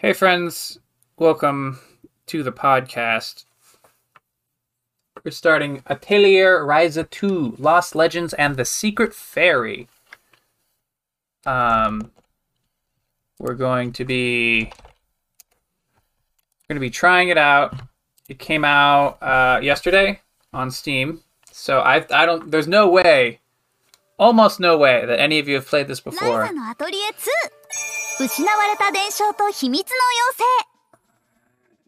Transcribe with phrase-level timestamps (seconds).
[0.00, 0.78] Hey, friends.
[1.16, 1.80] Welcome
[2.26, 3.46] to the podcast.
[5.24, 9.88] We're starting Atelier Ryza 2 Lost Legends and the Secret Fairy.
[11.44, 12.12] Um,
[13.40, 14.66] we're going to be
[16.68, 17.74] going to be trying it out.
[18.28, 20.20] It came out uh, yesterday
[20.52, 22.52] on Steam, so I I don't.
[22.52, 23.40] There's no way,
[24.16, 26.44] almost no way, that any of you have played this before.
[28.17, 29.95] ザのアトリエ2失われた伝承と秘密の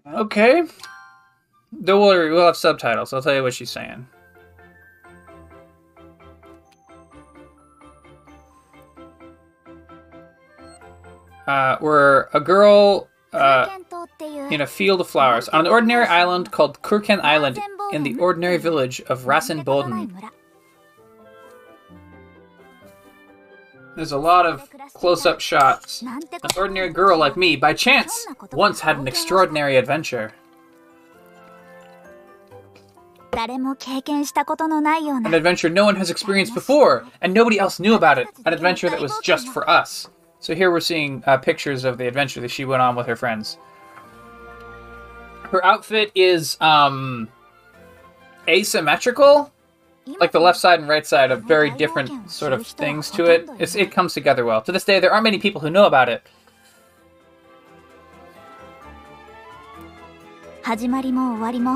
[0.07, 0.63] 妖 Okay.
[1.83, 3.11] Don't worry, we'll have subtitles.
[3.11, 4.07] I'll tell you what she's saying.
[11.47, 16.05] Uh, we're a girl 精 uh, 剣島っていう in a field of flowers on an ordinary
[16.05, 17.59] island called Kurken Island
[17.91, 19.83] in the ordinary village of と
[24.00, 26.00] There's a lot of close-up shots.
[26.00, 30.32] An ordinary girl like me, by chance, once had an extraordinary adventure.
[33.34, 33.66] An
[35.34, 38.26] adventure no one has experienced before, and nobody else knew about it.
[38.46, 40.08] An adventure that was just for us.
[40.38, 43.16] So here we're seeing uh, pictures of the adventure that she went on with her
[43.16, 43.58] friends.
[45.50, 47.28] Her outfit is um,
[48.48, 49.52] asymmetrical,
[50.06, 53.48] like the left side and right side have very different sort of things to it.
[53.58, 54.60] It's, it comes together well.
[54.62, 56.22] To this day, there aren't many people who know about it.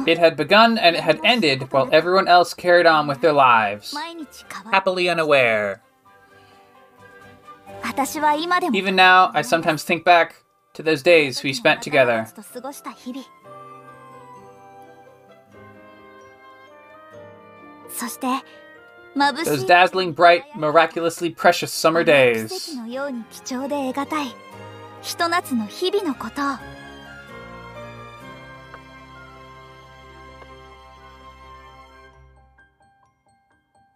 [0.06, 3.94] It had begun and it had ended while everyone else carried on with their lives,
[4.70, 5.82] happily unaware.
[8.74, 10.44] Even now, I sometimes think back
[10.74, 12.26] to those days we spent together.
[17.93, 18.27] そして
[19.15, 22.45] 眩し Those い dazzling, bright, miraculously precious summer 奇 days.
[22.45, 24.35] 跡のように貴重で得難い
[25.01, 26.79] ひと夏の日々のことを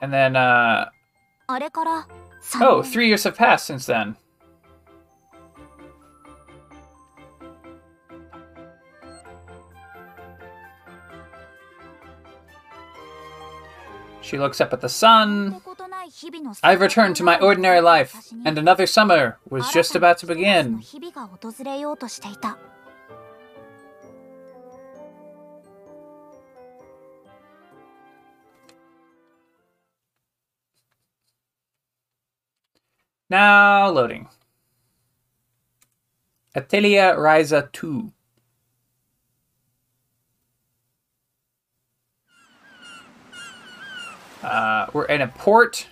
[0.01, 0.89] And then, uh,
[1.47, 2.07] あれから
[2.41, 4.16] 3 oh, 年 three years have passed since then.
[14.28, 15.62] She looks up at the sun.
[16.62, 20.83] I've returned to my ordinary life, and another summer was just about to begin.
[33.31, 34.28] Now loading.
[36.55, 38.12] Atelier Ryza 2.
[44.43, 45.87] Uh, we're in a port.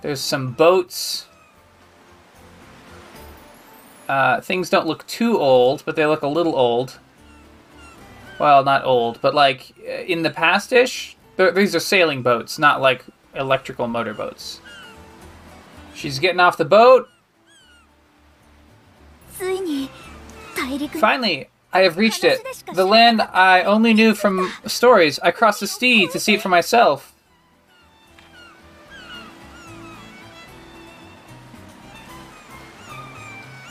[0.00, 1.26] There's some boats.
[4.08, 6.98] Uh, things don't look too old, but they look a little old.
[8.38, 11.16] Well, not old, but like in the past-ish.
[11.36, 13.04] These are sailing boats, not like
[13.34, 14.60] electrical motorboats.
[15.94, 17.08] She's getting off the boat.
[21.00, 22.44] Finally, I have reached it.
[22.74, 25.18] The land I only knew from stories.
[25.20, 27.11] I crossed the sea to see it for myself.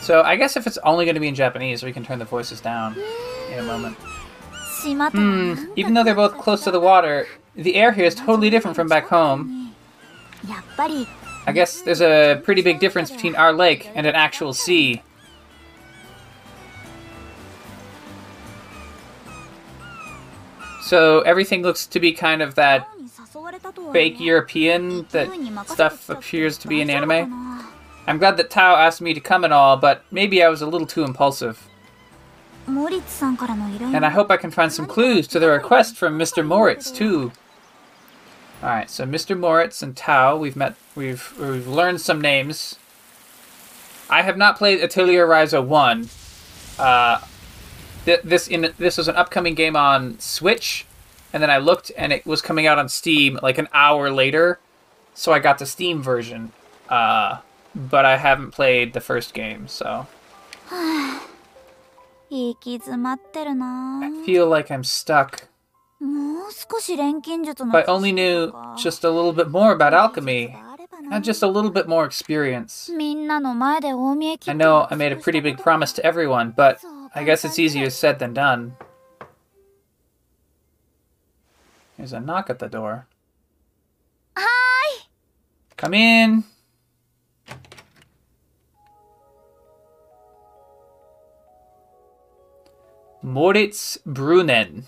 [0.01, 2.25] So I guess if it's only going to be in Japanese, we can turn the
[2.25, 2.95] voices down
[3.51, 3.95] in a moment.
[5.13, 8.75] Hmm, even though they're both close to the water, the air here is totally different
[8.75, 9.75] from back home.
[11.45, 15.03] I guess there's a pretty big difference between our lake and an actual sea.
[20.81, 22.87] So everything looks to be kind of that
[23.93, 25.29] fake European that
[25.67, 27.60] stuff appears to be in anime.
[28.07, 30.67] I'm glad that Tao asked me to come and all, but maybe I was a
[30.67, 31.67] little too impulsive.
[33.95, 36.45] And I hope I can find some clues to the request from Mr.
[36.45, 37.31] Moritz, too.
[38.61, 39.37] Alright, so Mr.
[39.37, 42.77] Moritz and Tao, we've met, we've, we've learned some names.
[44.09, 46.09] I have not played Atelier Ryza 1.
[46.77, 47.21] Uh,
[48.05, 50.85] th this in this was an upcoming game on Switch,
[51.31, 54.59] and then I looked and it was coming out on Steam like an hour later,
[55.13, 56.51] so I got the Steam version.
[56.89, 57.39] Uh,
[57.75, 60.07] but I haven't played the first game, so.
[64.03, 65.47] I feel like I'm stuck.
[67.69, 70.55] If I only knew just a little bit more about alchemy,
[71.11, 72.89] and just a little bit more experience.
[74.49, 76.83] I know I made a pretty big promise to everyone, but
[77.13, 78.77] I guess it's easier said than done.
[81.97, 83.07] There's a knock at the door.
[84.35, 85.03] Hi!
[85.77, 86.43] Come in!
[93.22, 94.84] Moritz Brunnen.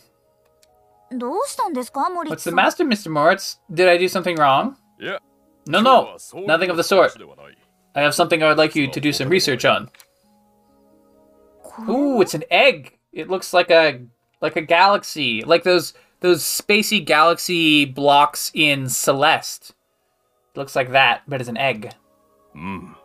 [1.10, 3.10] どうしたんですかモリッ What's ツ the さん master, Mr.
[3.10, 3.58] Moritz?
[3.70, 4.74] Did I do something wrong?
[5.00, 5.20] いや
[5.66, 7.02] No, 今日 no, はそういう nothing of the sort.
[7.08, 7.58] 話ではない
[7.94, 9.88] I have something I would like you to do some research on.
[11.62, 12.92] これ Ooh, it's an egg.
[13.12, 14.00] It looks like a
[14.40, 19.74] like a galaxy, like those those spacey galaxy blocks in Celeste.
[20.54, 21.90] looks like that, but it's an egg.
[22.52, 22.98] それは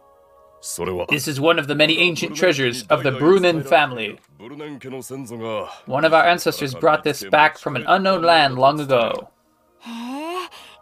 [1.08, 4.18] This is one of the many ancient treasures of the Brunnen family.
[5.86, 9.30] One of our ancestors brought this back from an unknown land long ago.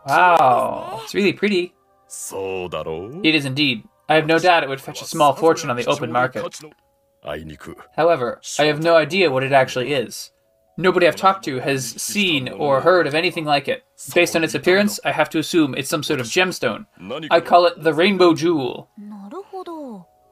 [0.07, 1.75] Wow, it's really pretty.
[3.25, 3.85] It is indeed.
[4.09, 6.61] I have no doubt it would fetch a small fortune on the open market.
[7.97, 10.31] However, I have no idea what it actually is.
[10.79, 13.83] Nobody I've talked to has seen or heard of anything like it.
[14.15, 16.87] Based on its appearance, I have to assume it's some sort of gemstone.
[17.31, 18.89] I call it the Rainbow Jewel.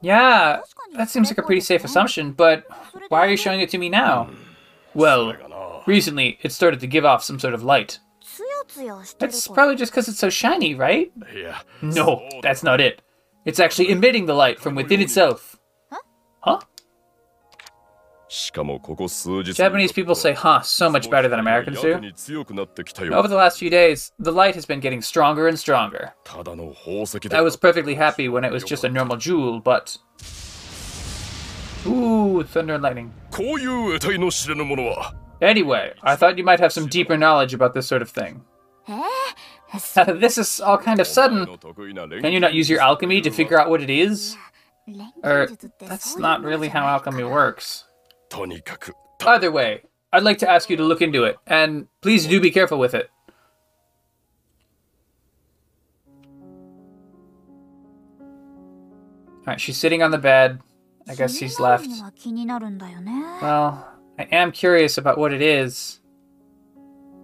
[0.05, 0.61] Yeah,
[0.93, 2.63] that seems like a pretty safe assumption, but
[3.09, 4.29] why are you showing it to me now?
[4.93, 5.33] Well,
[5.87, 7.97] recently it started to give off some sort of light.
[9.17, 11.11] That's probably just because it's so shiny, right?
[11.33, 11.57] Yeah.
[11.81, 13.01] No, that's not it.
[13.45, 15.59] It's actually emitting the light from within itself.
[16.41, 16.59] Huh?
[19.55, 21.93] Japanese people say, huh, so much better than Americans do.
[23.13, 26.13] Over the last few days, the light has been getting stronger and stronger.
[27.33, 29.97] I was perfectly happy when it was just a normal jewel, but.
[31.87, 33.13] Ooh, thunder and lightning.
[35.41, 38.43] Anyway, I thought you might have some deeper knowledge about this sort of thing.
[40.07, 41.45] this is all kind of sudden.
[42.21, 44.35] Can you not use your alchemy to figure out what it is?
[45.23, 45.47] Or,
[45.79, 47.85] that's not really how alchemy works.
[49.25, 52.51] Either way, I'd like to ask you to look into it, and please do be
[52.51, 53.09] careful with it.
[59.39, 60.59] Alright, she's sitting on the bed.
[61.07, 61.87] I guess he's left.
[63.41, 63.87] Well,
[64.17, 65.99] I am curious about what it is.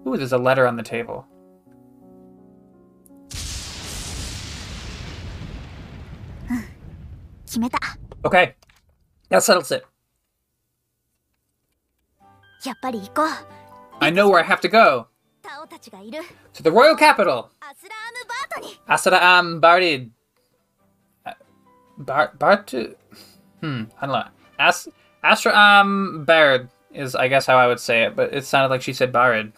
[0.08, 1.26] Ooh, there's a letter on the table.
[8.24, 8.56] Okay.
[9.30, 9.84] That settles it.
[14.00, 15.08] I know where I have to go.
[16.54, 17.52] To the royal capital.
[18.88, 20.12] Asraam Barid.
[21.98, 22.96] Bar Bartu.
[23.62, 24.28] Hmm, I don't know.
[24.60, 24.88] As
[25.24, 28.94] Asraam Barid is, I guess, how I would say it, but it sounded like she
[28.94, 29.54] said Barid.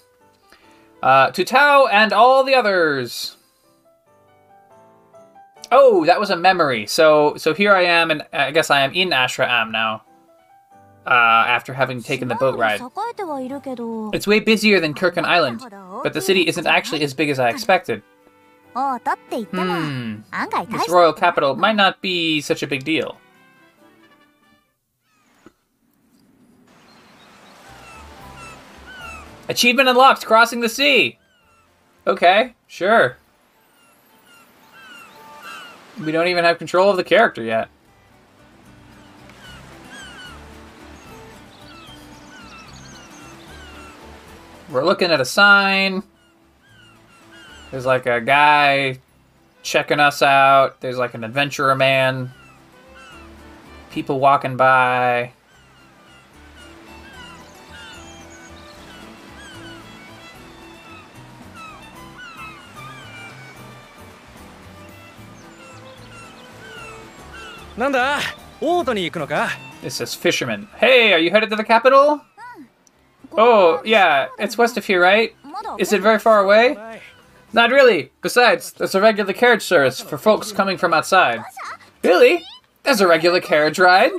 [1.01, 3.37] Uh, to Tao and all the others.
[5.71, 6.85] Oh, that was a memory.
[6.85, 10.03] So, so here I am, and I guess I am in Ashraam now
[11.05, 12.79] uh, after having taken the boat ride.
[14.13, 15.61] It's way busier than Kurken Island,
[16.03, 18.01] but the city isn't actually as big as I expected.
[19.51, 20.15] Hmm,
[20.71, 23.17] this royal capital might not be such a big deal.
[29.49, 31.19] Achievement unlocked, crossing the sea!
[32.07, 33.17] Okay, sure.
[35.99, 37.69] We don't even have control of the character yet.
[44.73, 46.01] We're looking at a sign.
[47.69, 48.97] There's like a guy
[49.61, 50.81] checking us out.
[50.81, 52.31] There's like an adventurer man.
[53.91, 55.31] People walking by.
[69.83, 70.67] This is fisherman.
[70.77, 72.21] Hey, are you headed to the capital?
[73.37, 75.35] Oh, yeah, it's west of here, right?
[75.79, 77.01] Is it very far away?
[77.51, 78.11] Not really.
[78.21, 81.43] Besides, there's a regular carriage service for folks coming from outside.
[82.03, 82.45] Really?
[82.83, 84.11] There's a regular carriage ride?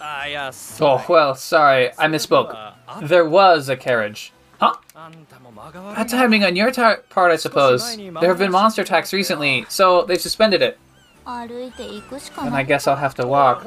[0.00, 2.74] Uh, oh, well, sorry, I misspoke.
[3.02, 4.32] There was a carriage.
[4.60, 4.74] Huh?
[5.72, 7.96] Bad timing on your part, I suppose.
[7.96, 10.78] There have been monster attacks recently, so they've suspended it.
[11.26, 13.66] Then I guess I'll have to walk.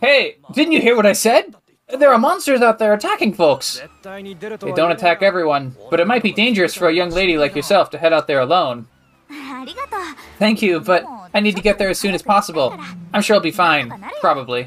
[0.00, 1.54] Hey, didn't you hear what I said?
[1.88, 3.82] There are monsters out there attacking folks!
[4.02, 7.90] They don't attack everyone, but it might be dangerous for a young lady like yourself
[7.90, 8.86] to head out there alone.
[10.38, 12.74] Thank you, but I need to get there as soon as possible.
[13.12, 13.92] I'm sure I'll be fine.
[14.20, 14.66] Probably.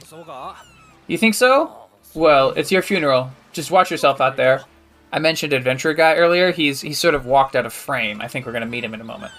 [1.08, 1.76] You think so?
[2.14, 3.32] Well, it's your funeral.
[3.52, 4.64] Just watch yourself out there.
[5.12, 6.52] I mentioned Adventure Guy earlier.
[6.52, 8.22] He's he sort of walked out of frame.
[8.22, 9.32] I think we're gonna meet him in a moment.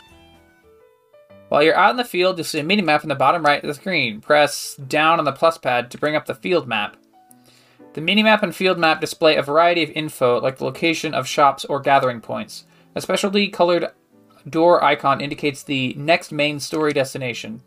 [1.48, 3.62] While you're out in the field, you'll see a mini map in the bottom right
[3.62, 4.20] of the screen.
[4.20, 6.96] Press down on the plus pad to bring up the field map.
[7.94, 11.26] The mini map and field map display a variety of info, like the location of
[11.26, 12.64] shops or gathering points.
[12.94, 13.90] A specially colored
[14.48, 17.62] door icon indicates the next main story destination.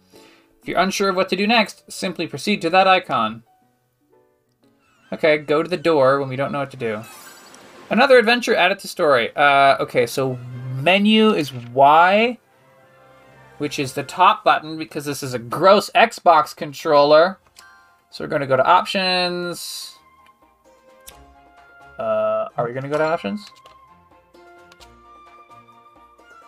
[0.62, 3.44] If you're unsure of what to do next, simply proceed to that icon.
[5.12, 7.02] Okay, go to the door when we don't know what to do.
[7.90, 9.36] Another adventure added to story.
[9.36, 10.38] Uh, okay, so
[10.76, 12.38] menu is Y,
[13.58, 17.40] which is the top button because this is a gross Xbox controller.
[18.10, 19.91] So we're going to go to options.
[22.02, 23.52] Uh, are we going to go to options?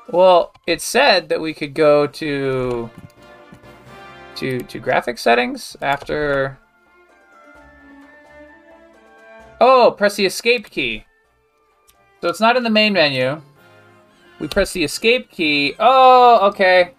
[0.10, 2.90] Well, it said that we could go to
[4.38, 6.58] to to graphic settings after.
[9.62, 11.06] Oh, press the escape key.
[12.22, 13.40] So it's not in the main menu.
[14.40, 15.76] We press the escape key.
[15.78, 16.96] Oh, okay.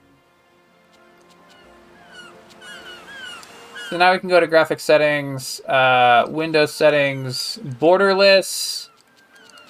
[3.95, 6.27] So now we can go to graphic settings, uh,
[6.67, 8.89] settings, borderless,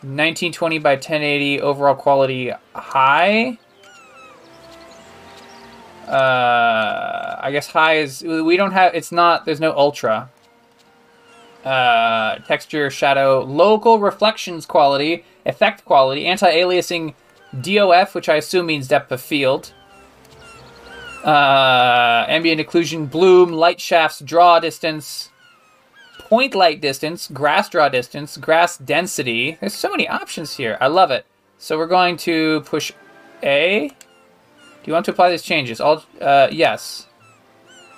[0.01, 3.59] 1920 by 1080, overall quality high.
[6.09, 8.95] Uh, I guess high is we don't have.
[8.95, 9.45] It's not.
[9.45, 10.31] There's no ultra.
[11.63, 17.13] Uh, texture, shadow, local reflections quality, effect quality, anti-aliasing,
[17.61, 19.75] DOF, which I assume means depth of field.
[21.25, 25.31] Uh, ambient occlusion, bloom, light shafts, draw distance,
[26.19, 29.57] point light distance, grass draw distance, grass density.
[29.59, 30.77] There's so many options here.
[30.83, 31.25] I love it.
[31.57, 32.93] So we're going to push
[33.43, 33.89] A.
[33.89, 35.81] Do you want to apply these changes?
[35.81, 37.07] All, uh, yes.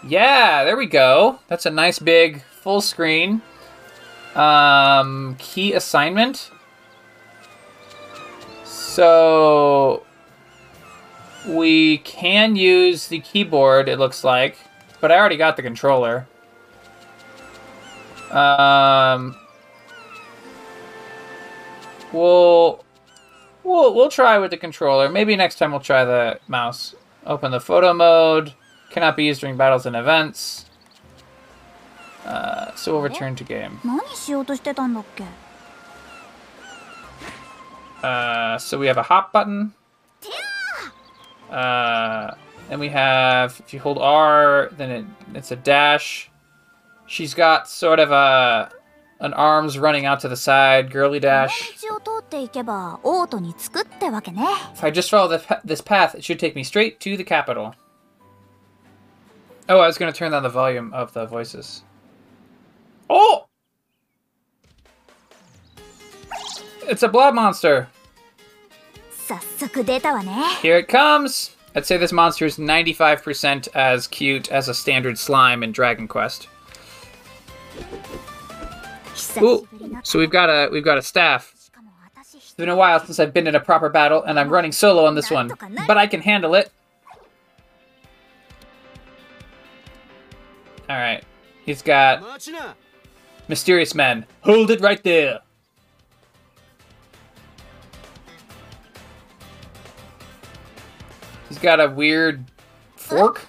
[0.07, 1.41] Yeah, there we go.
[1.49, 3.43] That's a nice big full screen.
[4.37, 6.53] Um, key assignment.
[8.65, 10.06] So
[11.47, 14.59] we can use the keyboard, it looks like.
[15.01, 16.27] But I already got the controller.
[18.31, 19.37] Um,
[22.13, 22.85] we'll,
[23.63, 25.09] we'll, we'll try with the controller.
[25.09, 26.95] Maybe next time we'll try the mouse.
[27.25, 28.55] Open the photo mode.
[28.91, 30.67] Cannot be used during battles and events.
[32.25, 33.79] Uh, so we'll return to game.
[38.03, 39.75] Uh, so we have a hop button.
[41.51, 42.35] Uh,
[42.69, 46.31] then we have, if you hold R, then it, it's a dash.
[47.07, 48.73] She's got sort of a
[49.21, 51.71] an arms running out to the side, girly dash.
[54.75, 57.75] If I just follow the, this path, it should take me straight to the capital.
[59.69, 61.83] Oh, I was going to turn down the volume of the voices.
[63.09, 63.47] Oh!
[66.83, 67.89] It's a blob monster.
[70.61, 71.57] Here it comes!
[71.75, 76.49] I'd say this monster is 95% as cute as a standard slime in Dragon Quest.
[79.39, 79.69] Ooh.
[80.03, 81.53] So we've got a we've got a staff.
[82.35, 85.05] It's been a while since I've been in a proper battle, and I'm running solo
[85.05, 85.53] on this one.
[85.87, 86.73] But I can handle it.
[90.89, 91.25] Alright.
[91.65, 92.23] He's got
[93.49, 94.25] Mysterious Men.
[94.43, 95.41] Hold it right there.
[101.57, 102.45] He's got a weird
[102.97, 103.47] fork.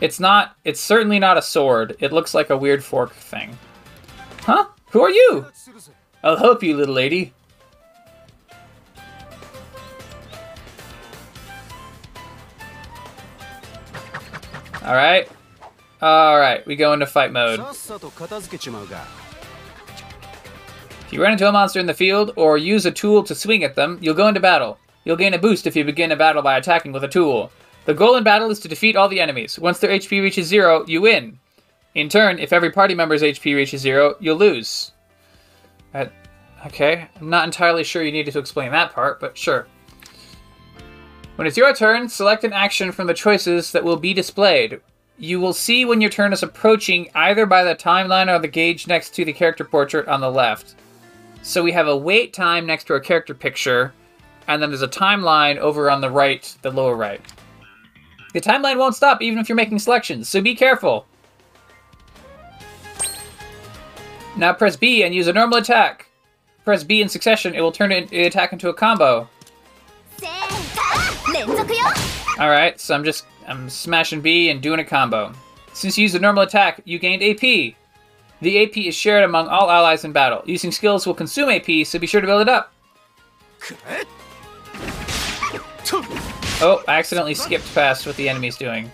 [0.00, 0.56] It's not.
[0.64, 1.94] It's certainly not a sword.
[2.00, 3.56] It looks like a weird fork thing.
[4.40, 4.66] Huh?
[4.90, 5.46] Who are you?
[6.24, 7.32] I'll help you, little lady.
[14.82, 15.28] All right.
[16.02, 16.66] All right.
[16.66, 17.60] We go into fight mode.
[21.06, 23.62] If you run into a monster in the field or use a tool to swing
[23.62, 24.76] at them, you'll go into battle.
[25.08, 27.50] You'll gain a boost if you begin a battle by attacking with a tool.
[27.86, 29.58] The goal in battle is to defeat all the enemies.
[29.58, 31.38] Once their HP reaches zero, you win.
[31.94, 34.92] In turn, if every party member's HP reaches zero, you'll lose.
[35.94, 36.08] Uh,
[36.66, 39.66] okay, I'm not entirely sure you needed to explain that part, but sure.
[41.36, 44.78] When it's your turn, select an action from the choices that will be displayed.
[45.16, 48.86] You will see when your turn is approaching either by the timeline or the gauge
[48.86, 50.74] next to the character portrait on the left.
[51.40, 53.94] So we have a wait time next to our character picture,
[54.48, 57.20] and then there's a timeline over on the right, the lower right.
[58.32, 61.06] The timeline won't stop even if you're making selections, so be careful.
[64.36, 66.08] Now press B and use a normal attack.
[66.64, 69.28] Press B in succession, it will turn the attack into a combo.
[72.38, 75.32] Alright, so I'm just I'm smashing B and doing a combo.
[75.72, 77.74] Since you used a normal attack, you gained AP.
[78.40, 80.42] The AP is shared among all allies in battle.
[80.46, 82.72] Using skills will consume AP, so be sure to build it up.
[85.92, 88.90] Oh, I accidentally skipped past what the enemy's doing.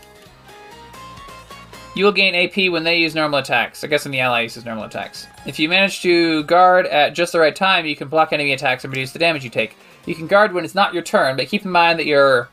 [1.94, 3.84] You will gain AP when they use normal attacks.
[3.84, 5.26] I guess when the ally uses normal attacks.
[5.46, 8.84] If you manage to guard at just the right time, you can block enemy attacks
[8.84, 9.76] and reduce the damage you take.
[10.04, 12.48] You can guard when it's not your turn, but keep in mind that your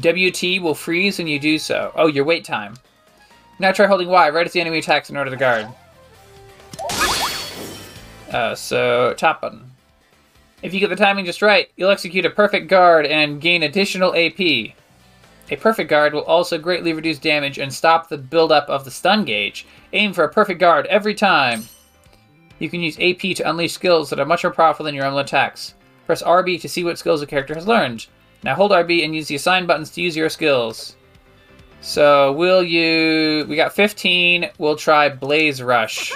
[0.00, 1.92] WT will freeze when you do so.
[1.94, 2.74] Oh, your wait time.
[3.58, 5.68] Now try holding Y right as the enemy attacks in order to guard.
[8.30, 9.70] Uh, so, top button.
[10.62, 14.14] If you get the timing just right, you'll execute a perfect guard and gain additional
[14.14, 14.40] AP.
[14.40, 19.24] A perfect guard will also greatly reduce damage and stop the buildup of the stun
[19.24, 19.66] gauge.
[19.92, 21.64] Aim for a perfect guard every time.
[22.58, 25.20] You can use AP to unleash skills that are much more powerful than your normal
[25.20, 25.74] attacks.
[26.06, 28.06] Press RB to see what skills a character has learned.
[28.42, 30.96] Now hold RB and use the assign buttons to use your skills.
[31.80, 34.50] So we'll you We got 15.
[34.58, 36.12] We'll try Blaze Rush.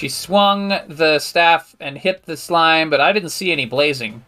[0.00, 4.24] She swung the staff and hit the slime, but I didn't see any blazing.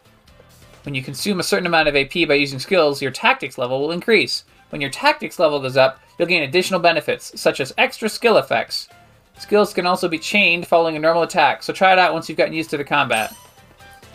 [0.83, 3.91] When you consume a certain amount of AP by using skills, your tactics level will
[3.91, 4.45] increase.
[4.69, 8.91] When your tactics level goes up, you'll gain additional benefits, such as extra skill effects.
[9.38, 12.37] Skills can also be chained following a normal attack, so try it out once you've
[12.37, 13.35] gotten used to the combat.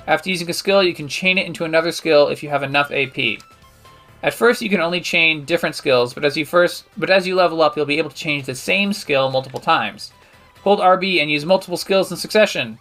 [0.06, 2.92] After using a skill, you can chain it into another skill if you have enough
[2.92, 3.42] AP.
[4.22, 7.34] At first, you can only chain different skills, but as you first, but as you
[7.34, 10.12] level up, you'll be able to change the same skill multiple times
[10.68, 12.78] hold RB and use multiple skills in succession.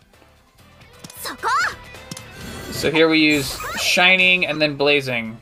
[2.73, 5.41] So here we use Shining and then Blazing.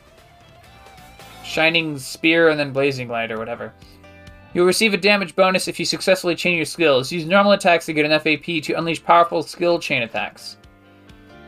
[1.43, 3.73] Shining Spear and then Blazing Light or whatever.
[4.53, 7.11] You'll receive a damage bonus if you successfully chain your skills.
[7.11, 10.57] Use normal attacks to get an FAP to unleash powerful skill chain attacks.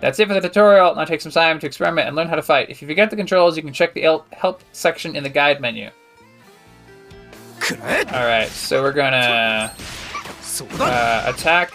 [0.01, 0.95] That's it for the tutorial.
[0.95, 2.69] Now take some time to experiment and learn how to fight.
[2.69, 5.89] If you forget the controls, you can check the help section in the guide menu.
[7.71, 9.71] Alright, so we're gonna...
[10.61, 11.71] Uh, attack.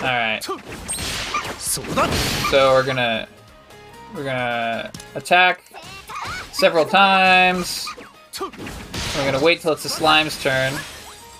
[0.00, 0.44] Alright.
[1.68, 3.28] So we're gonna
[4.14, 5.72] we're gonna attack
[6.52, 7.86] several times.
[8.40, 10.72] We're gonna wait till it's the slime's turn.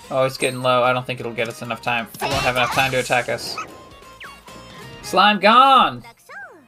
[0.09, 0.83] Oh, it's getting low.
[0.83, 2.07] I don't think it'll get us enough time.
[2.15, 3.57] It won't have enough time to attack us.
[5.01, 6.03] Slime gone!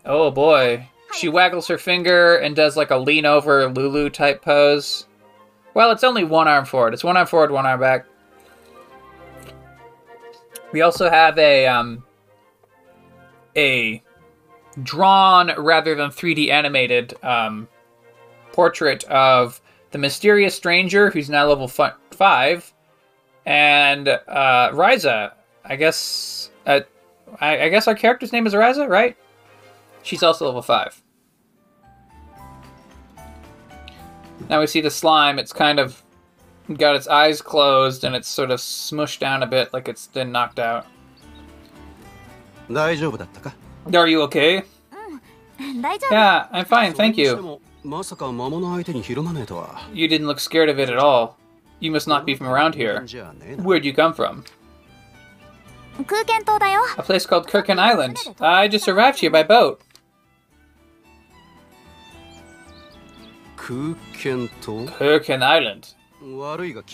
[0.05, 0.87] Oh boy.
[1.17, 5.05] She waggles her finger and does like a lean over Lulu type pose.
[5.73, 6.93] Well, it's only one arm forward.
[6.93, 8.05] It's one arm forward, one arm back.
[10.71, 12.03] We also have a um
[13.55, 14.03] a
[14.83, 17.67] drawn rather than 3D animated um
[18.51, 22.73] portrait of the mysterious stranger who's now level fi- 5
[23.45, 25.33] and uh Ryza.
[25.65, 26.81] I guess uh,
[27.39, 29.17] I, I guess our character's name is Ryza, right?
[30.03, 31.01] She's also level 5.
[34.49, 35.37] Now we see the slime.
[35.39, 36.01] It's kind of
[36.77, 40.31] got its eyes closed and it's sort of smushed down a bit like it's been
[40.31, 40.85] knocked out.
[43.93, 44.63] Are you okay?
[46.11, 47.59] Yeah, I'm fine, thank you.
[49.93, 51.37] You didn't look scared of it at all.
[51.79, 52.99] You must not be from around here.
[53.63, 54.43] Where'd you come from?
[56.97, 58.17] A place called Kurken Island.
[58.39, 59.81] I just arrived here by boat.
[64.87, 65.93] Kurken Island.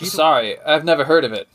[0.06, 1.48] Sorry, I've never heard of it.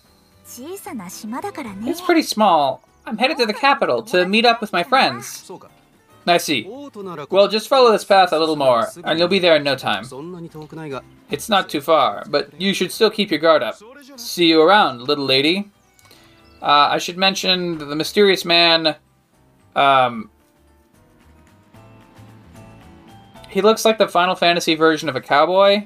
[1.87, 2.83] It's pretty small.
[3.05, 5.49] I'm headed to the capital to meet up with my friends.
[6.27, 6.63] I see.
[7.29, 10.03] Well, just follow this path a little more, and you'll be there in no time.
[11.31, 13.75] It's not too far, but you should still keep your guard up.
[14.17, 15.71] See you around, little lady.
[16.61, 18.95] Uh, I should mention the mysterious man
[19.75, 20.29] um,
[23.51, 25.85] he looks like the Final Fantasy version of a cowboy,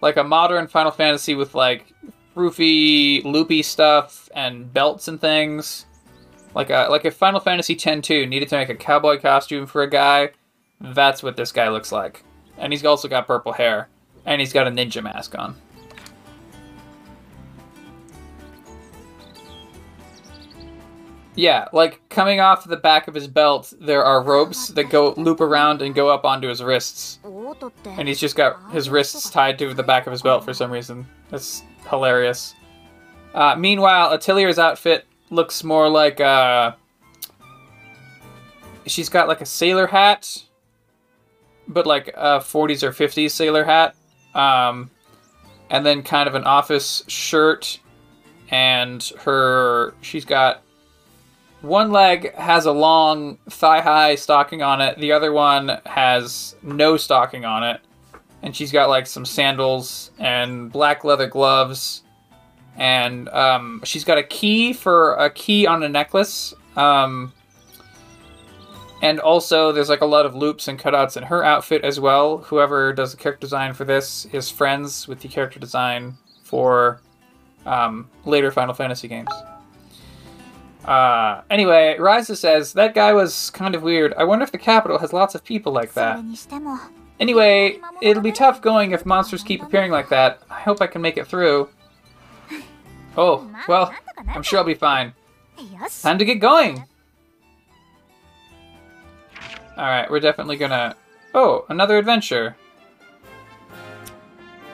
[0.00, 1.94] like a modern Final Fantasy with like
[2.34, 5.86] roofy, loopy stuff and belts and things.
[6.54, 9.90] Like a like if Final Fantasy X-2 needed to make a cowboy costume for a
[9.90, 10.30] guy,
[10.80, 12.24] that's what this guy looks like.
[12.56, 13.88] And he's also got purple hair,
[14.26, 15.54] and he's got a ninja mask on.
[21.38, 25.40] Yeah, like coming off the back of his belt, there are ropes that go loop
[25.40, 27.20] around and go up onto his wrists.
[27.84, 30.68] And he's just got his wrists tied to the back of his belt for some
[30.68, 31.06] reason.
[31.30, 32.56] That's hilarious.
[33.34, 36.72] Uh, meanwhile, Atelier's outfit looks more like uh
[38.86, 40.42] she's got like a sailor hat,
[41.68, 43.94] but like a 40s or 50s sailor hat.
[44.34, 44.90] Um,
[45.70, 47.78] and then kind of an office shirt
[48.50, 50.64] and her she's got
[51.60, 56.96] one leg has a long thigh high stocking on it, the other one has no
[56.96, 57.80] stocking on it.
[58.42, 62.04] And she's got like some sandals and black leather gloves.
[62.76, 66.54] And um, she's got a key for a key on a necklace.
[66.76, 67.32] Um,
[69.02, 72.38] and also, there's like a lot of loops and cutouts in her outfit as well.
[72.38, 77.00] Whoever does the character design for this is friends with the character design for
[77.66, 79.30] um, later Final Fantasy games.
[80.88, 84.14] Uh, anyway, Ryza says, that guy was kind of weird.
[84.14, 86.24] I wonder if the capital has lots of people like that.
[87.20, 90.40] Anyway, it'll be tough going if monsters keep appearing like that.
[90.48, 91.68] I hope I can make it through.
[93.18, 93.94] Oh, well,
[94.28, 95.12] I'm sure I'll be fine.
[96.00, 96.82] Time to get going!
[99.76, 100.96] Alright, we're definitely gonna...
[101.34, 102.56] Oh, another adventure!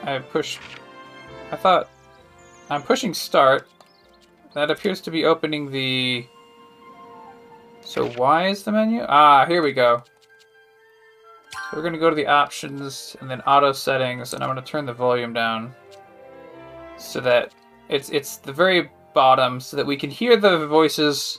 [0.03, 0.61] I pushed...
[1.51, 1.89] I thought...
[2.69, 3.67] I'm pushing start.
[4.55, 6.25] That appears to be opening the...
[7.81, 9.05] So why is the menu?
[9.07, 10.01] Ah, here we go.
[11.51, 14.85] So we're gonna go to the options and then auto settings and I'm gonna turn
[14.85, 15.75] the volume down.
[16.97, 17.53] So that
[17.89, 21.37] it's it's the very bottom so that we can hear the voices,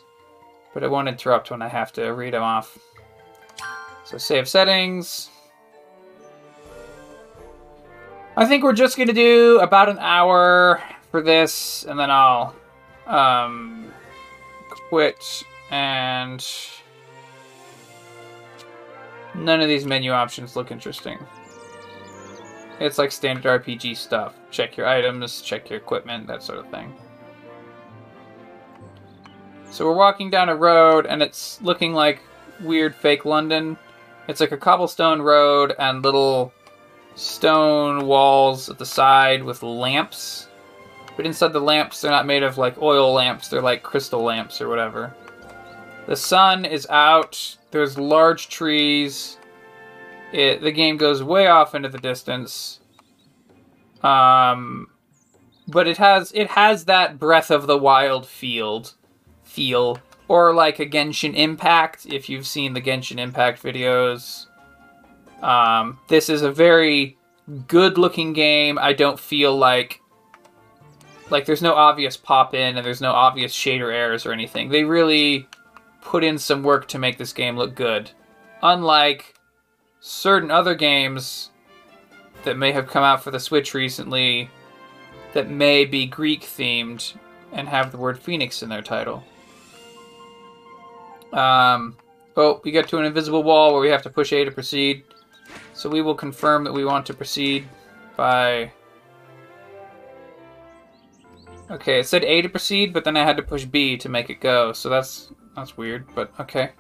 [0.74, 2.79] but it won't interrupt when I have to read them off.
[4.05, 5.31] So save settings.
[8.37, 12.55] I think we're just gonna do about an hour for this, and then I'll
[13.07, 13.92] um,
[14.88, 16.47] quit and
[19.35, 21.19] none of these menu options look interesting.
[22.79, 24.35] It's like standard RPG stuff.
[24.51, 26.95] Check your items, check your equipment, that sort of thing.
[29.71, 32.21] So we're walking down a road and it's looking like
[32.61, 33.77] weird fake London.
[34.29, 36.53] It's like a cobblestone road and little
[37.14, 40.49] stone walls at the side with lamps.
[41.16, 44.61] But inside the lamps, they're not made of like oil lamps, they're like crystal lamps
[44.61, 45.14] or whatever.
[46.07, 49.38] The sun is out, there's large trees.
[50.33, 52.81] It, the game goes way off into the distance.
[54.02, 54.88] Um,
[55.66, 58.94] but it has it has that breath of the wild field
[59.42, 59.98] feel
[60.29, 64.46] or like a Genshin Impact if you've seen the Genshin Impact videos.
[65.42, 67.16] Um, this is a very
[67.68, 68.79] good looking game.
[68.79, 70.00] I don't feel like
[71.31, 74.69] like there's no obvious pop in and there's no obvious shader errors or anything.
[74.69, 75.49] They really
[76.01, 78.11] put in some work to make this game look good.
[78.62, 79.35] Unlike
[80.01, 81.51] certain other games
[82.45, 84.51] that may have come out for the Switch recently
[85.33, 87.15] that may be Greek themed
[87.53, 89.25] and have the word Phoenix in their title.
[91.33, 91.97] Um,
[92.37, 95.05] oh, we get to an invisible wall where we have to push A to proceed.
[95.75, 97.69] So we will confirm that we want to proceed
[98.17, 98.73] by...
[101.68, 104.31] Okay, it said A to proceed, but then I had to push B to make
[104.31, 106.70] it go, so that's that's weird, but okay.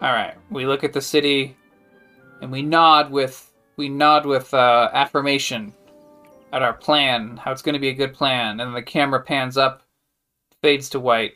[0.00, 1.56] All right, we look at the city,
[2.42, 5.72] and we nod with we nod with uh, affirmation
[6.52, 9.56] at our plan, how it's going to be a good plan, and the camera pans
[9.56, 9.82] up,
[10.62, 11.32] fades to white.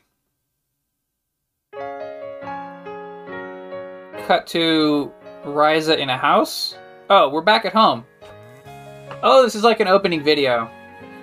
[4.32, 5.12] Cut to
[5.44, 6.74] Ryza in a house.
[7.10, 8.06] Oh, we're back at home.
[9.22, 10.70] Oh, this is like an opening video.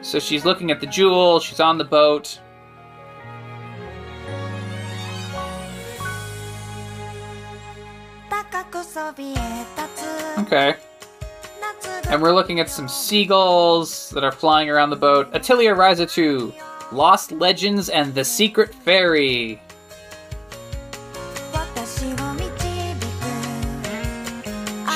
[0.03, 2.39] So she's looking at the jewel, she's on the boat.
[10.37, 10.75] Okay.
[12.09, 15.33] And we're looking at some seagulls that are flying around the boat.
[15.33, 16.53] Atelier Ryza 2,
[16.91, 19.59] Lost Legends and the Secret Fairy.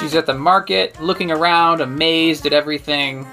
[0.04, 3.26] She's at the market, looking around, amazed at everything.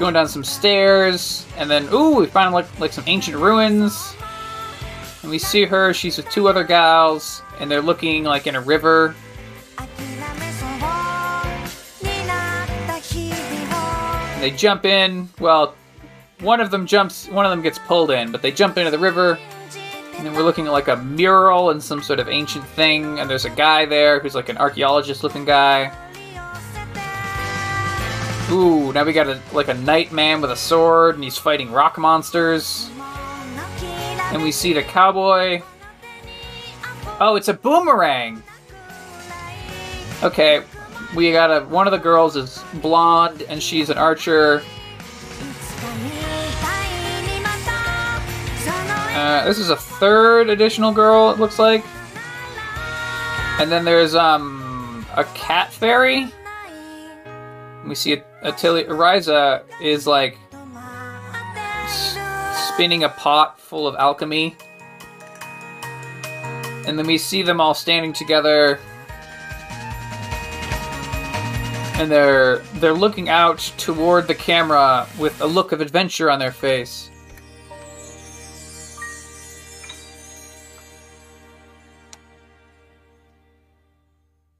[0.00, 4.14] Going down some stairs, and then, ooh, we find like, like some ancient ruins.
[5.20, 8.60] And we see her, she's with two other gals, and they're looking like in a
[8.62, 9.14] river.
[14.32, 15.28] And they jump in.
[15.38, 15.74] Well,
[16.40, 18.98] one of them jumps, one of them gets pulled in, but they jump into the
[18.98, 19.38] river.
[20.18, 23.44] And we're looking at like a mural and some sort of ancient thing, and there's
[23.44, 25.92] a guy there who's like an archaeologist looking guy.
[28.50, 31.70] Ooh, now we got a like a knight man with a sword, and he's fighting
[31.70, 32.90] rock monsters.
[34.32, 35.62] And we see the cowboy.
[37.20, 38.42] Oh, it's a boomerang!
[40.22, 40.62] Okay,
[41.14, 44.62] we got a one of the girls is blonde and she's an archer.
[49.16, 51.82] Uh, this is a third additional girl, it looks like.
[53.58, 56.30] And then there's um a cat fairy.
[57.86, 60.36] We see Atelier Ryza is like
[62.74, 64.54] spinning a pot full of alchemy.
[66.86, 68.78] And then we see them all standing together.
[71.94, 76.52] And they're they're looking out toward the camera with a look of adventure on their
[76.52, 77.05] face.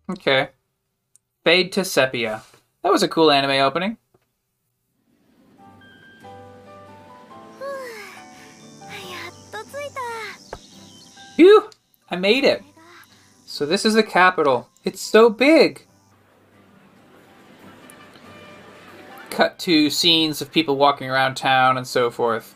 [0.09, 0.49] Okay.
[1.45, 2.43] Fade to sepia.
[2.83, 3.99] That was a cool anime opening.
[11.37, 11.69] Phew!
[12.11, 12.63] I made it!
[13.45, 14.69] So this is the capital.
[14.85, 15.87] It's so big!
[19.29, 22.56] Cut to scenes of people walking around town and so forth.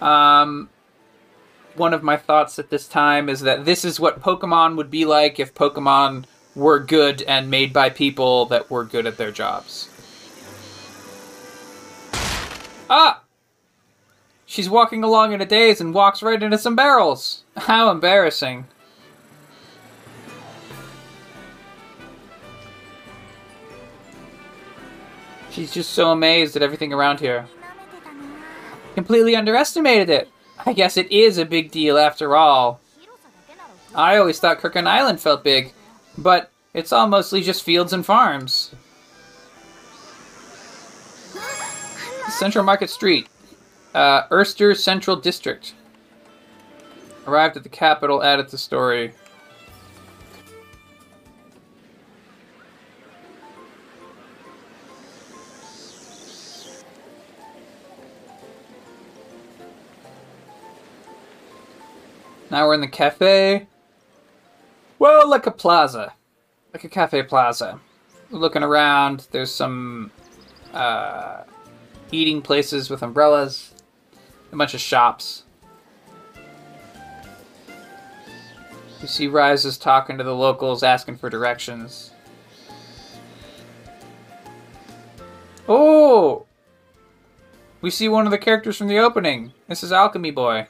[0.00, 0.70] Um,
[1.74, 5.04] one of my thoughts at this time is that this is what Pokemon would be
[5.04, 9.88] like if Pokemon were good and made by people that were good at their jobs.
[12.88, 13.22] Ah!
[14.46, 17.44] She's walking along in a daze and walks right into some barrels.
[17.56, 18.66] How embarrassing.
[25.50, 27.46] She's just so amazed at everything around here.
[28.94, 30.28] Completely underestimated it.
[30.66, 32.80] I guess it is a big deal after all.
[33.94, 35.72] I always thought Kurken Island felt big,
[36.18, 38.74] but it's all mostly just fields and farms.
[42.30, 43.28] Central Market Street,
[43.94, 45.74] uh, Erster Central District.
[47.26, 49.12] Arrived at the capital, added the story.
[62.50, 63.68] Now we're in the cafe.
[64.98, 66.14] Well, like a plaza.
[66.72, 67.80] Like a cafe plaza.
[68.30, 70.10] Looking around, there's some
[70.72, 71.44] uh,
[72.10, 73.74] eating places with umbrellas,
[74.52, 75.44] a bunch of shops.
[79.00, 82.10] You see Ryza's talking to the locals, asking for directions.
[85.66, 86.46] Oh!
[87.80, 89.52] We see one of the characters from the opening.
[89.68, 90.66] This is Alchemy Boy.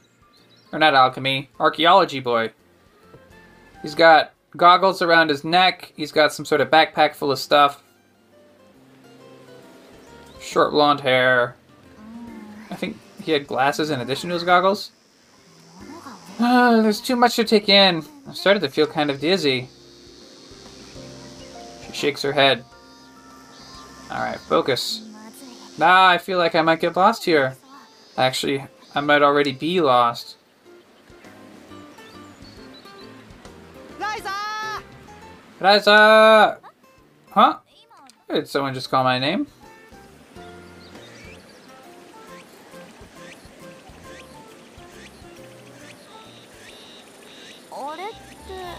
[0.73, 1.51] Or not alchemy.
[1.59, 2.53] Archaeology boy.
[3.83, 5.93] He's got goggles around his neck.
[5.97, 7.83] He's got some sort of backpack full of stuff.
[10.41, 11.57] Short blonde hair.
[12.71, 14.93] I think he had glasses in addition to his goggles.
[16.39, 18.05] Ah, there's too much to take in.
[18.29, 19.69] I started to feel kind of dizzy.
[21.87, 22.65] She shakes her head.
[24.11, 25.07] Alright, focus.
[25.81, 27.57] Ah, I feel like I might get lost here.
[28.17, 30.37] Actually, I might already be lost.
[35.61, 35.89] Ryza!
[35.89, 36.57] Uh,
[37.31, 37.59] huh?
[38.31, 39.47] Did someone just call my name?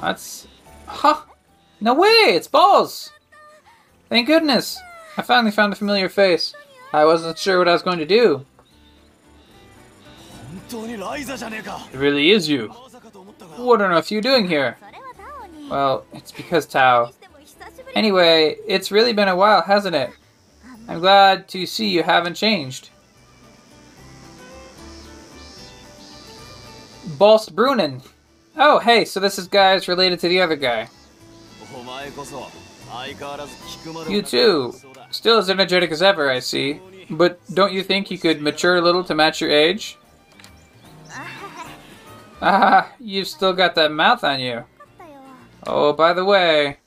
[0.02, 0.48] That's...
[0.88, 1.22] Huh!
[1.80, 2.08] No way!
[2.10, 3.12] It's Bos!
[4.10, 4.80] Thank goodness!
[5.16, 6.56] I finally found a familiar face.
[6.92, 8.44] I wasn't sure what I was going to do.
[10.72, 12.70] It really is you.
[13.58, 14.78] What on earth are you doing here?
[15.72, 17.12] Well, it's because Tao.
[17.96, 20.10] Anyway, it's really been a while, hasn't it?
[20.90, 22.90] I'm glad to see you haven't changed.
[27.18, 28.06] Bos Brunnen.
[28.58, 30.90] Oh, hey, so this is guys related to the other guy.
[34.10, 34.76] You too.
[35.10, 36.82] Still as energetic as ever, I see.
[37.10, 39.98] But don't you think you could mature a little to match your age?
[42.44, 44.64] Ah, you've still got that mouth on you.
[45.68, 46.78] Oh, by the way.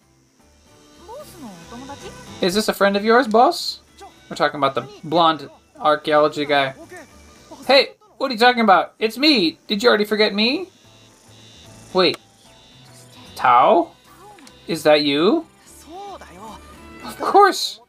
[2.41, 3.81] Is this a friend of yours, Bos?
[4.29, 6.75] We're talking about the blonde archaeology guy.
[7.67, 8.95] Hey, what are you talking about?
[8.99, 9.59] It's me!
[9.67, 10.69] Did you already forget me?
[11.93, 12.19] Wait.
[13.37, 13.93] Tao?
[14.67, 15.47] Is that you?
[17.05, 17.81] Of course!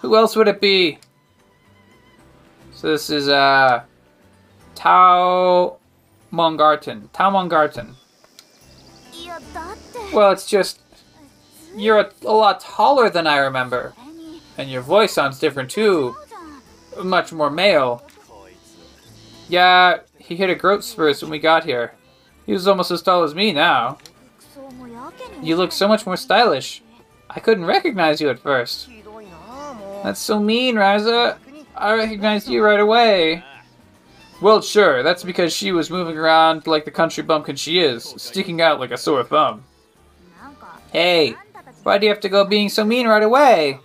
[0.00, 0.98] Who else would it be?
[2.72, 3.84] So this is, uh...
[4.74, 5.78] Tao
[6.30, 7.08] Mongarten.
[7.12, 7.94] Tao Mongarten.
[10.12, 10.80] Well, it's just
[11.76, 13.94] you're a, a, lot taller than I remember.
[14.56, 16.16] And your voice sounds different too.
[17.02, 18.06] Much more male.
[19.48, 21.94] Yeah, he hit a growth spurt when we got here.
[22.46, 23.98] He was almost as tall as me now.
[25.42, 26.82] You look so much more stylish.
[27.28, 28.88] I couldn't recognize you at first.
[30.02, 31.38] That's so mean, Ryza.
[31.76, 33.42] I recognized you right away.
[34.40, 38.60] Well, sure, that's because she was moving around like the country bumpkin she is, sticking
[38.60, 39.64] out like a sore thumb.
[40.94, 41.34] Hey,
[41.82, 43.80] why do you have to go being so mean right away?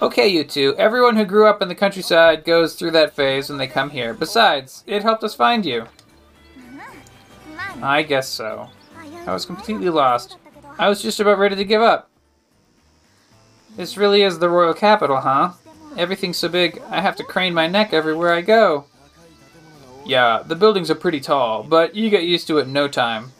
[0.00, 0.76] Okay, you two.
[0.78, 4.14] Everyone who grew up in the countryside goes through that phase when they come here.
[4.14, 5.86] Besides, it helped us find you.
[7.82, 8.68] I guess so.
[9.26, 10.36] I was completely lost.
[10.78, 12.08] I was just about ready to give up.
[13.76, 15.54] This really is the royal capital, huh?
[15.96, 18.84] Everything's so big, I have to crane my neck everywhere I go.
[20.06, 23.32] Yeah, the buildings are pretty tall, but you get used to it in no time.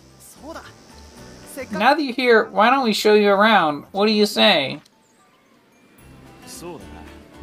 [1.70, 3.84] Now that you're here, why don't we show you around?
[3.92, 4.80] What do you say?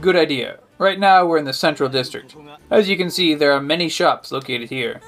[0.01, 0.59] Good idea.
[0.77, 2.35] Right now, we're in the central district.
[2.69, 5.01] As you can see, there are many shops located here.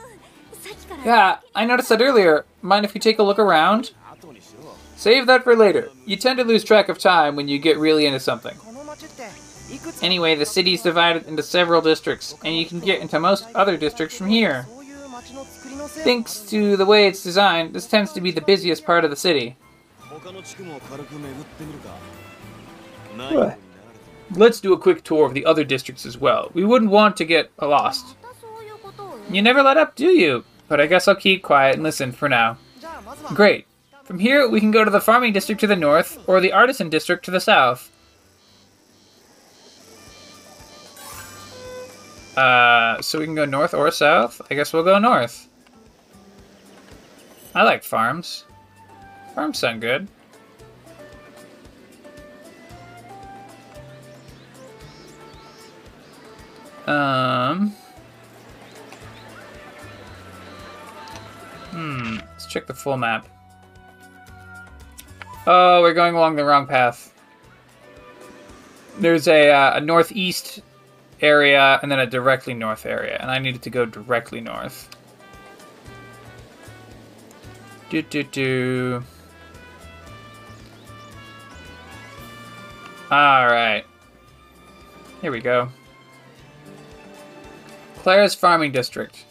[1.05, 2.45] Yeah, I noticed that earlier.
[2.61, 3.91] Mind if we take a look around?
[4.95, 5.89] Save that for later.
[6.05, 8.55] You tend to lose track of time when you get really into something.
[10.01, 13.77] Anyway, the city is divided into several districts, and you can get into most other
[13.77, 14.67] districts from here.
[15.87, 19.15] Thanks to the way it's designed, this tends to be the busiest part of the
[19.15, 19.57] city.
[24.33, 26.49] Let's do a quick tour of the other districts as well.
[26.53, 28.15] We wouldn't want to get lost.
[29.29, 30.43] You never let up, do you?
[30.67, 32.57] But I guess I'll keep quiet and listen for now.
[33.33, 33.67] Great.
[34.03, 36.89] From here, we can go to the farming district to the north, or the artisan
[36.89, 37.91] district to the south.
[42.35, 44.41] Uh, so we can go north or south?
[44.49, 45.49] I guess we'll go north.
[47.53, 48.45] I like farms.
[49.35, 50.07] Farms sound good.
[56.87, 57.69] Um.
[61.71, 62.15] Hmm.
[62.15, 63.27] Let's check the full map.
[65.47, 67.13] Oh, we're going along the wrong path.
[68.99, 70.61] There's a, uh, a northeast
[71.21, 74.89] area and then a directly north area, and I needed to go directly north.
[77.91, 79.03] Do do do.
[83.11, 83.83] All right.
[85.19, 85.67] Here we go.
[87.97, 89.25] Clara's farming district.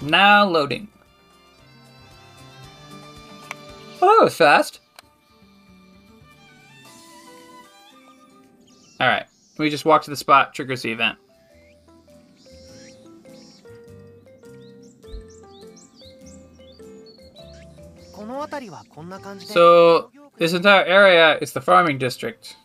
[0.00, 0.86] Now loading.
[4.00, 4.78] Oh, that was fast.
[9.00, 9.26] Alright.
[9.58, 11.23] We just walk to the spot, triggers the event.「
[19.46, 22.56] So, this entire area is the farming district.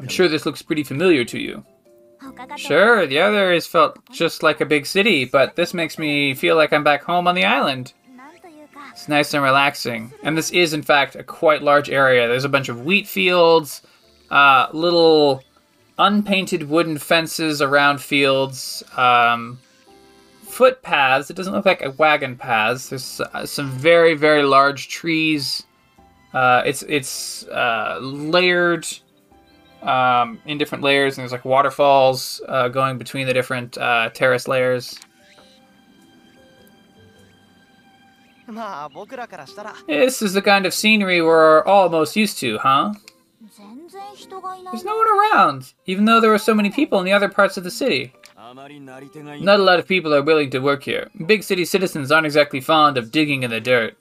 [0.00, 1.64] I'm sure this looks pretty familiar to you.
[2.56, 6.56] Sure, the other is felt just like a big city, but this makes me feel
[6.56, 7.92] like I'm back home on the island.
[8.92, 10.12] It's nice and relaxing.
[10.24, 12.26] And this is, in fact, a quite large area.
[12.26, 13.82] There's a bunch of wheat fields,
[14.30, 15.42] uh, little
[15.98, 19.60] unpainted wooden fences around fields, um,
[20.48, 21.30] footpaths.
[21.30, 22.88] It doesn't look like a wagon paths.
[22.88, 25.64] There's uh, some very very large trees.
[26.32, 28.86] Uh, it's it's uh, layered
[29.82, 34.48] um, in different layers, and there's like waterfalls uh, going between the different uh, terrace
[34.48, 34.98] layers.
[39.86, 42.94] This is the kind of scenery we're all most used to, huh?
[44.72, 47.56] There's no one around, even though there were so many people in the other parts
[47.56, 48.12] of the city.
[48.54, 51.10] Not a lot of people are willing to work here.
[51.26, 53.96] Big city citizens aren't exactly fond of digging in the dirt.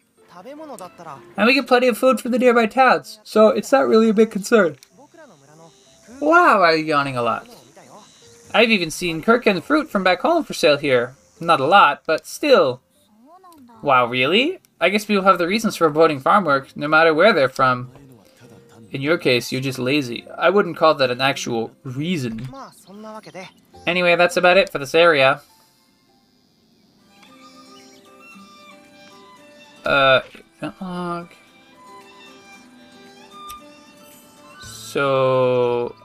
[1.35, 4.13] And we get plenty of food from the nearby towns, so it's not really a
[4.13, 4.77] big concern.
[6.21, 7.47] Wow, I'm yawning a lot.
[8.53, 11.15] I've even seen Kurken fruit from back home for sale here.
[11.41, 12.81] Not a lot, but still.
[13.81, 14.59] Wow, really?
[14.79, 17.91] I guess people have the reasons for avoiding farm work, no matter where they're from.
[18.91, 20.25] In your case, you're just lazy.
[20.37, 22.47] I wouldn't call that an actual reason.
[23.87, 25.41] Anyway, that's about it for this area.
[29.85, 30.19] Uh,
[30.81, 31.31] log.
[34.61, 35.95] So,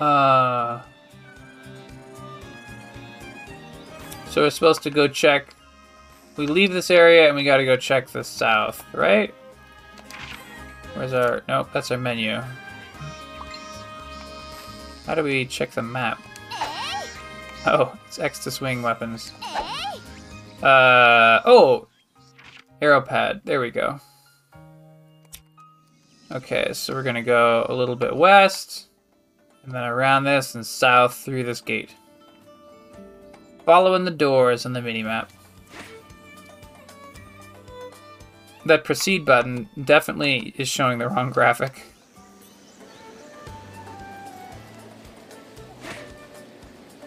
[0.00, 0.80] uh,
[4.30, 5.52] so we're supposed to go check.
[6.36, 9.34] We leave this area and we gotta go check the south, right?
[10.94, 12.40] Where's our, nope, that's our menu.
[15.06, 16.20] How do we check the map?
[17.66, 19.32] Oh, it's X to swing weapons.
[20.62, 21.88] Uh, oh!
[22.80, 23.42] Arrow pad.
[23.44, 24.00] There we go.
[26.32, 28.88] Okay, so we're gonna go a little bit west,
[29.62, 31.94] and then around this and south through this gate.
[33.64, 35.28] Following the doors on the minimap.
[38.66, 41.82] That proceed button definitely is showing the wrong graphic.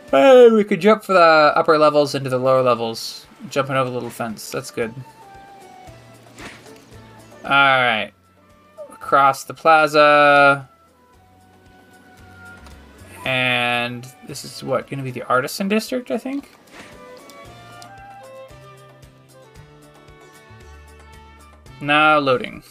[0.10, 3.26] Hey, we could jump for the upper levels into the lower levels.
[3.49, 4.49] Jumping over the little fence.
[4.49, 4.93] That's good.
[7.43, 8.14] Alright.
[8.89, 10.70] Across the plaza.
[13.26, 16.49] And this is what, going to be the artisan district, I think?
[21.82, 22.64] Now loading.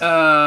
[0.00, 0.41] Um.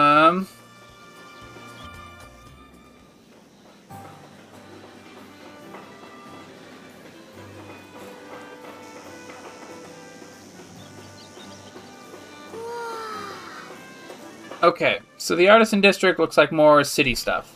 [14.66, 17.56] Okay, so the artisan district looks like more city stuff.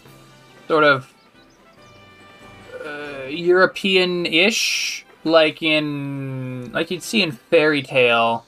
[0.68, 1.12] Sort of
[2.86, 8.46] uh, European-ish, like in like you'd see in Fairy Tail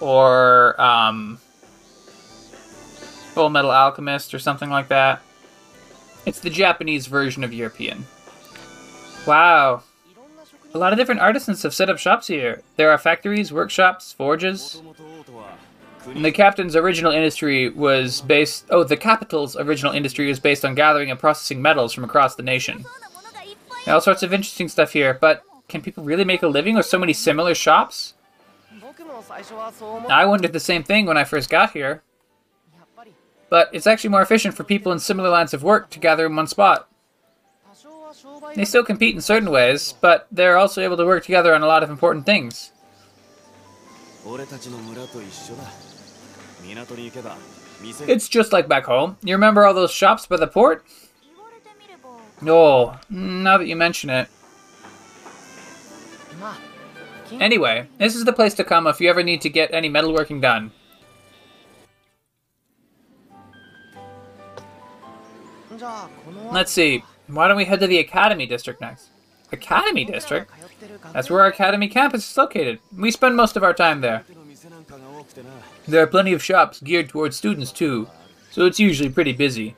[0.00, 1.38] or um,
[3.34, 5.20] Fullmetal Alchemist or something like that.
[6.24, 8.06] It's the Japanese version of European.
[9.26, 9.82] Wow.
[10.72, 12.62] A lot of different artisans have set up shops here.
[12.76, 14.80] There are factories, workshops, forges.
[16.06, 18.66] And the captain's original industry was based.
[18.70, 22.42] Oh, the capital's original industry was based on gathering and processing metals from across the
[22.42, 22.84] nation.
[23.86, 26.98] All sorts of interesting stuff here, but can people really make a living with so
[26.98, 28.14] many similar shops?
[30.08, 32.02] I wondered the same thing when I first got here.
[33.48, 36.34] But it's actually more efficient for people in similar lines of work to gather in
[36.34, 36.88] one spot.
[38.54, 41.66] They still compete in certain ways, but they're also able to work together on a
[41.66, 42.72] lot of important things.
[48.08, 49.16] It's just like back home.
[49.22, 50.84] You remember all those shops by the port?
[52.46, 54.28] Oh, now that you mention it.
[57.32, 60.40] Anyway, this is the place to come if you ever need to get any metalworking
[60.40, 60.70] done.
[66.52, 67.02] Let's see.
[67.26, 69.08] Why don't we head to the Academy District next?
[69.52, 70.50] Academy District?
[71.12, 72.78] That's where our Academy campus is located.
[72.96, 74.24] We spend most of our time there.
[75.88, 78.08] There are plenty of shops geared towards students, too,
[78.50, 79.76] so it's usually pretty busy.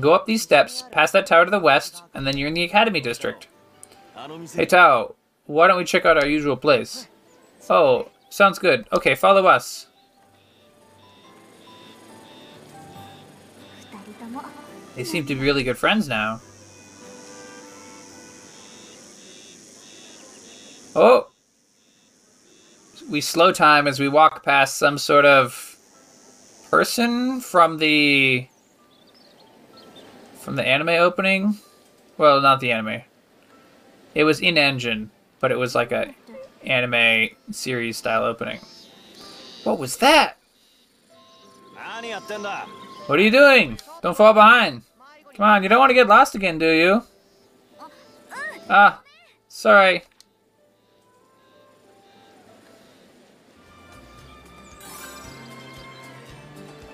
[0.00, 2.64] Go up these steps, past that tower to the west, and then you're in the
[2.64, 3.48] academy district.
[4.54, 7.08] Hey Tao, why don't we check out our usual place?
[7.68, 8.86] Oh, sounds good.
[8.92, 9.88] Okay, follow us.
[14.96, 16.40] They seem to be really good friends now.
[20.96, 21.33] Oh!
[23.08, 25.76] we slow time as we walk past some sort of
[26.70, 28.48] person from the
[30.40, 31.58] from the anime opening.
[32.18, 33.02] Well, not the anime.
[34.14, 36.14] It was in engine, but it was like a
[36.64, 38.60] anime series style opening.
[39.64, 40.36] What was that?
[43.06, 43.78] What are you doing?
[44.02, 44.82] Don't fall behind.
[45.34, 47.02] Come on, you don't want to get lost again, do you?
[48.70, 49.02] Ah,
[49.48, 50.04] sorry.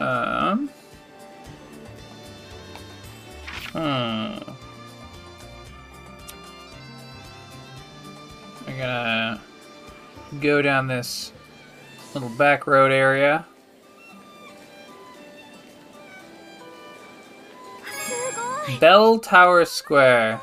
[0.00, 0.70] Um.
[3.72, 4.38] Hmm.
[8.66, 9.40] I'm gonna
[10.40, 11.32] go down this
[12.14, 13.46] little back road area.
[18.78, 20.40] Bell Tower Square.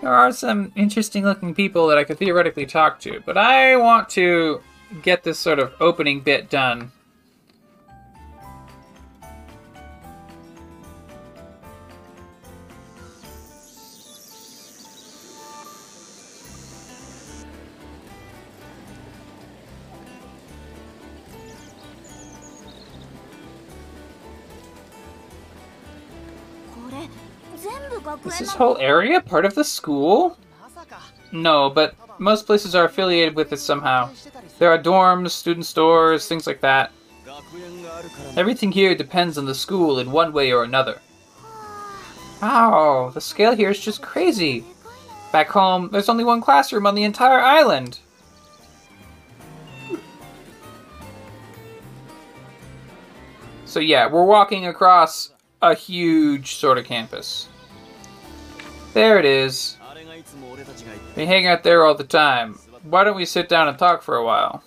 [0.00, 4.08] There are some interesting looking people that I could theoretically talk to, but I want
[4.10, 4.60] to
[5.02, 6.92] get this sort of opening bit done.
[28.24, 30.38] Is this whole area part of the school?
[31.32, 34.10] No, but most places are affiliated with it somehow.
[34.58, 36.92] There are dorms, student stores, things like that.
[38.36, 41.00] Everything here depends on the school in one way or another.
[42.42, 44.64] Wow, the scale here is just crazy.
[45.32, 47.98] Back home, there's only one classroom on the entire island.
[53.64, 57.48] So yeah, we're walking across a huge sort of campus.
[58.94, 59.77] There it is.
[61.18, 62.60] We hang out there all the time.
[62.84, 64.62] Why don't we sit down and talk for a while?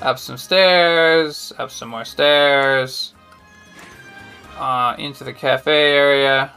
[0.00, 3.14] Up some stairs, up some more stairs,
[4.58, 6.52] uh, into the cafe area.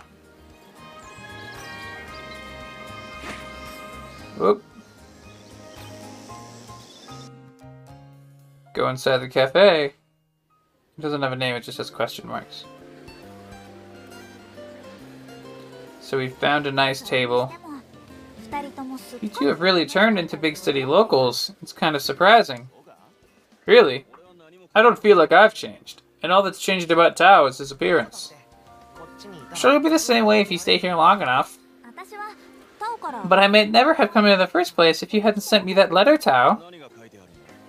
[4.37, 4.63] Whoop.
[8.75, 9.85] Go inside the cafe.
[9.85, 12.63] It doesn't have a name, it just has question marks.
[16.03, 17.51] So we found a nice table.
[19.21, 21.53] You two have really turned into big city locals.
[21.61, 22.69] It's kind of surprising.
[23.65, 24.05] Really?
[24.75, 26.01] I don't feel like I've changed.
[26.21, 28.33] And all that's changed about Tao is his appearance.
[29.49, 31.57] I'm sure it'll be the same way if you stay here long enough.
[33.25, 35.73] But I may never have come in the first place if you hadn't sent me
[35.73, 36.61] that letter, Tao.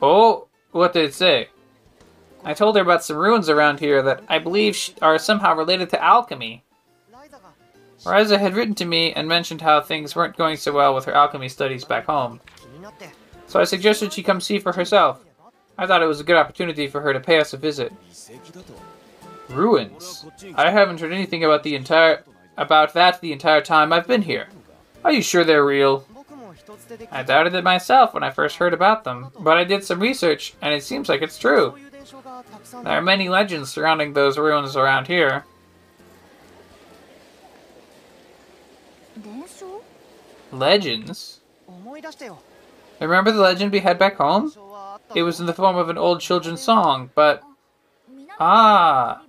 [0.02, 1.48] Oh, what did it say?
[2.44, 6.02] I told her about some ruins around here that I believe are somehow related to
[6.02, 6.64] alchemy.
[8.04, 11.12] Ryza had written to me and mentioned how things weren't going so well with her
[11.12, 12.40] alchemy studies back home.
[13.46, 15.24] So I suggested she come see for herself.
[15.78, 17.92] I thought it was a good opportunity for her to pay us a visit.
[19.48, 20.26] Ruins.
[20.54, 22.24] I haven't heard anything about the entire
[22.56, 24.48] about that the entire time I've been here.
[25.04, 26.06] Are you sure they're real?
[27.10, 30.54] I doubted it myself when I first heard about them, but I did some research
[30.62, 31.74] and it seems like it's true.
[32.82, 35.44] There are many legends surrounding those ruins around here.
[40.58, 41.40] Legends?
[43.00, 44.52] Remember the legend we had back home?
[45.14, 47.42] It was in the form of an old children's song, but...
[48.38, 49.22] Ah!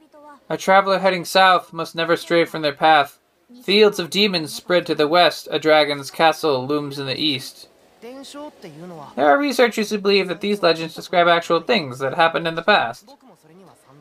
[0.50, 3.20] A traveler heading south must never stray from their path.
[3.64, 7.68] Fields of demons spread to the west, a dragon's castle looms in the east.
[8.02, 12.62] There are researchers who believe that these legends describe actual things that happened in the
[12.62, 13.10] past.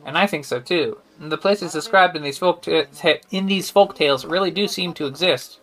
[0.05, 0.99] And I think so too.
[1.19, 5.59] The places described in these folk in these folk tales really do seem to exist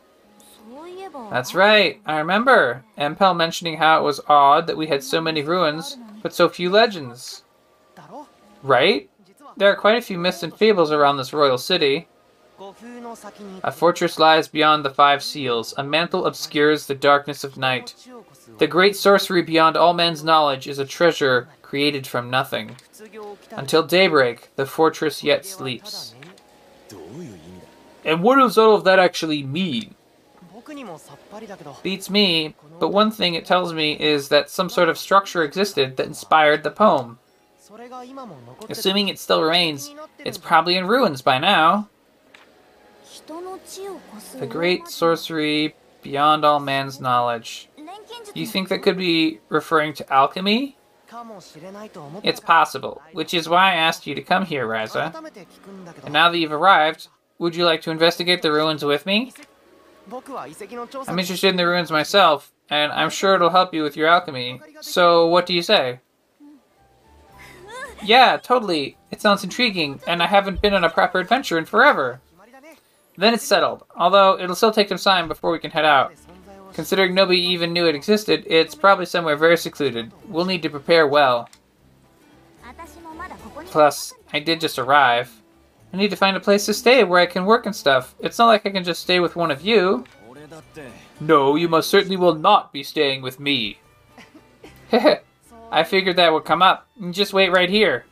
[1.12, 1.30] incredible.
[1.30, 2.00] That's right.
[2.06, 6.34] I remember Empel mentioning how it was odd that we had so many ruins, but
[6.34, 7.42] so few legends.
[8.62, 9.08] Right?
[9.56, 12.08] There are quite a few myths and fables around this royal city.
[13.64, 15.74] A fortress lies beyond the five seals.
[15.76, 17.94] A mantle obscures the darkness of night.
[18.58, 22.76] The great sorcery beyond all men's knowledge is a treasure created from nothing.
[23.50, 26.14] Until daybreak, the fortress yet sleeps.
[28.04, 29.94] And what does all of that actually mean?
[31.82, 35.96] Beats me, but one thing it tells me is that some sort of structure existed
[35.96, 37.18] that inspired the poem.
[38.68, 41.88] Assuming it still remains, it's probably in ruins by now.
[44.38, 47.68] The great sorcery beyond all man's knowledge.
[48.34, 50.76] You think that could be referring to alchemy?
[52.22, 55.14] It's possible, which is why I asked you to come here, Ryza.
[56.04, 57.08] And now that you've arrived,
[57.38, 59.32] would you like to investigate the ruins with me?
[60.10, 64.60] I'm interested in the ruins myself, and I'm sure it'll help you with your alchemy.
[64.80, 66.00] So, what do you say?
[68.04, 68.96] Yeah, totally.
[69.10, 72.20] It sounds intriguing, and I haven't been on a proper adventure in forever.
[73.16, 76.12] Then it's settled, although it'll still take some time before we can head out.
[76.72, 80.10] Considering nobody even knew it existed, it's probably somewhere very secluded.
[80.26, 81.48] We'll need to prepare well.
[83.66, 85.41] Plus, I did just arrive.
[85.92, 88.14] I need to find a place to stay where I can work and stuff.
[88.20, 90.04] It's not like I can just stay with one of you.
[91.20, 93.78] No, you most certainly will not be staying with me.
[95.70, 96.86] I figured that would come up.
[97.10, 98.06] Just wait right here.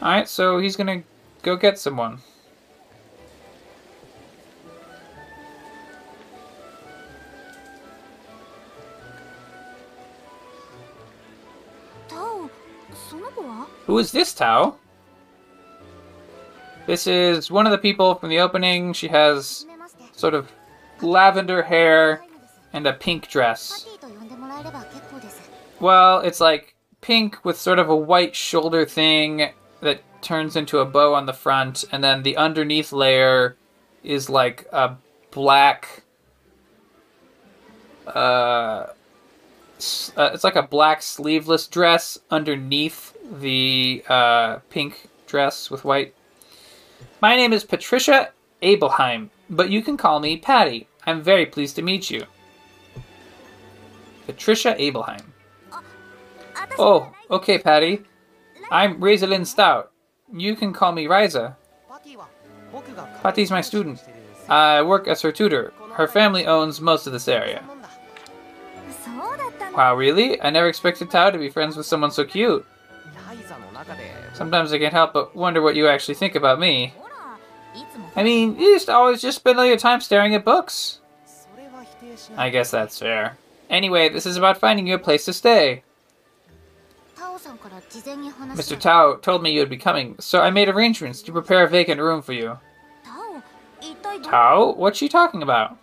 [0.00, 1.02] Alright, so he's gonna
[1.42, 2.20] go get someone.
[13.86, 14.76] Who is this Tao?
[16.86, 18.92] This is one of the people from the opening.
[18.92, 19.66] She has
[20.12, 20.52] sort of
[21.02, 22.22] lavender hair
[22.72, 23.86] and a pink dress.
[25.80, 30.84] Well, it's like pink with sort of a white shoulder thing that turns into a
[30.84, 33.56] bow on the front, and then the underneath layer
[34.02, 34.96] is like a
[35.30, 36.02] black.
[38.06, 38.86] Uh,
[40.16, 46.15] uh it's like a black sleeveless dress underneath the uh, pink dress with white.
[47.22, 48.30] My name is Patricia
[48.62, 50.86] Abelheim, but you can call me Patty.
[51.06, 52.26] I'm very pleased to meet you.
[54.26, 55.22] Patricia Abelheim.
[56.78, 58.02] Oh, okay, Patty.
[58.70, 59.92] I'm Reisalin Stout.
[60.30, 61.56] You can call me Ryza.
[63.22, 64.04] Patty's my student.
[64.50, 65.72] I work as her tutor.
[65.92, 67.64] Her family owns most of this area.
[69.74, 70.38] Wow, really?
[70.42, 72.66] I never expected Tao to be friends with someone so cute.
[74.34, 76.92] Sometimes I can't help but wonder what you actually think about me.
[78.14, 81.00] I mean, you just always just spend all your time staring at books.
[82.36, 83.36] I guess that's fair.
[83.68, 85.82] Anyway, this is about finding you a place to stay.
[88.54, 88.78] Mr.
[88.78, 92.00] Tao told me you would be coming, so I made arrangements to prepare a vacant
[92.00, 92.58] room for you.
[94.22, 94.72] Tao?
[94.72, 95.76] What's she talking about?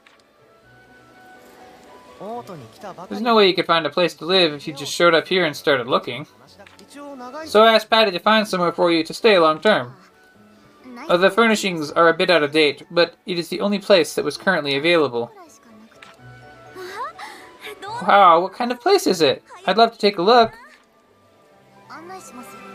[3.09, 5.27] There's no way you could find a place to live if you just showed up
[5.27, 6.25] here and started looking.
[7.45, 9.93] So I asked Patty to find somewhere for you to stay long term.
[11.07, 14.25] The furnishings are a bit out of date, but it is the only place that
[14.25, 15.31] was currently available.
[18.01, 19.43] Wow, what kind of place is it?
[19.65, 20.51] I'd love to take a look.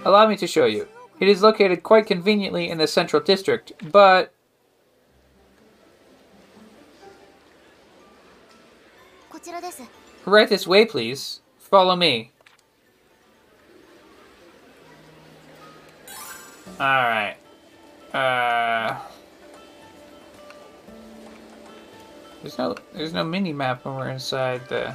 [0.04, 0.88] Allow me to show you.
[1.20, 4.32] It is located quite conveniently in the central district, but...
[10.24, 11.40] Right this way, please.
[11.58, 12.32] Follow me.
[16.80, 17.36] Alright.
[18.12, 18.98] Uh.
[22.42, 24.94] There's no there's no mini map when we're inside the.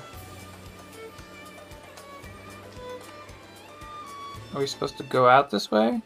[4.54, 6.02] Are we supposed to go out this way?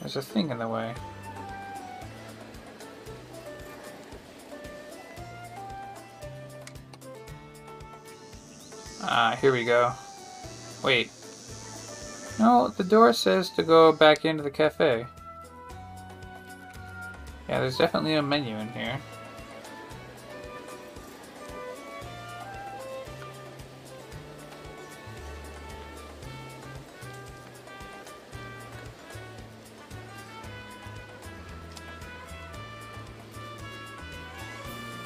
[0.00, 0.94] There's a thing in the way.
[9.02, 9.92] Ah, here we go.
[10.82, 11.10] Wait.
[12.38, 15.06] No, the door says to go back into the cafe.
[17.48, 19.00] Yeah, there's definitely a menu in here.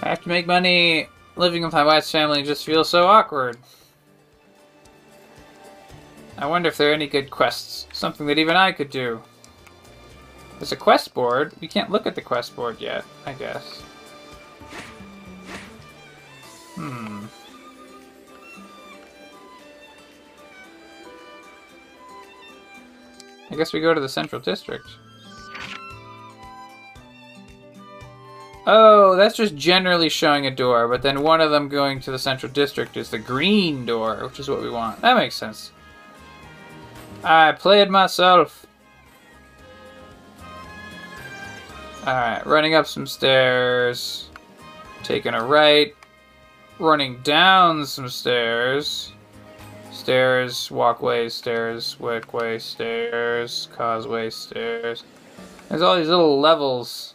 [0.01, 1.09] I have to make money.
[1.37, 3.59] Living with my wife's family just feels so awkward.
[6.37, 7.87] I wonder if there are any good quests.
[7.93, 9.23] Something that even I could do.
[10.59, 11.53] There's a quest board.
[11.61, 13.83] We can't look at the quest board yet, I guess.
[16.75, 17.27] Hmm.
[23.51, 24.85] I guess we go to the Central District.
[28.67, 32.19] Oh, that's just generally showing a door, but then one of them going to the
[32.19, 35.01] Central District is the green door, which is what we want.
[35.01, 35.73] That makes sense.
[37.25, 38.67] I played myself.
[42.09, 44.31] Alright, running up some stairs.
[45.03, 45.95] Taking a right.
[46.79, 49.13] Running down some stairs.
[49.93, 55.05] Stairs, walkway, stairs, walkway, stairs, causeway, stairs.
[55.69, 57.13] There's all these little levels.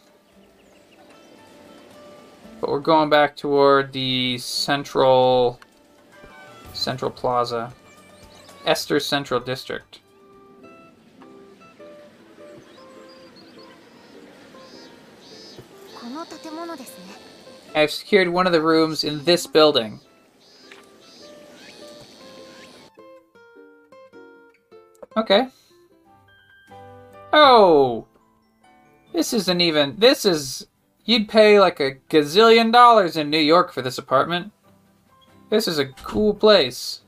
[2.61, 5.59] But we're going back toward the central
[6.73, 7.73] central plaza.
[8.63, 10.01] Esther Central District.
[17.76, 19.99] I've secured one of the rooms in this building.
[25.15, 25.47] Okay.
[27.32, 28.07] Oh!
[29.11, 29.95] This isn't even...
[29.97, 30.67] This is...
[31.05, 34.51] You'd pay like a gazillion dollars in New York for this apartment.
[35.49, 37.01] This is a cool place.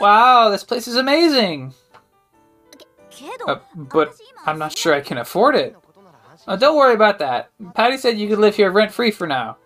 [0.00, 1.74] Wow, this place is amazing!
[3.46, 4.14] Uh, but
[4.46, 5.76] I'm not sure I can afford it.
[6.48, 7.50] Oh, don't worry about that.
[7.74, 9.56] Patty said you could live here rent-free for now.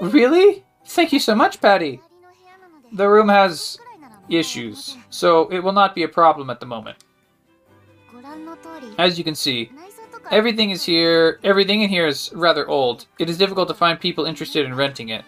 [0.00, 0.64] Really?
[0.86, 2.00] Thank you so much, Patty.
[2.92, 3.78] The room has
[4.28, 6.96] issues, so it will not be a problem at the moment.
[8.98, 9.70] As you can see,
[10.30, 11.40] everything is here.
[11.44, 13.06] Everything in here is rather old.
[13.18, 15.24] It is difficult to find people interested in renting it.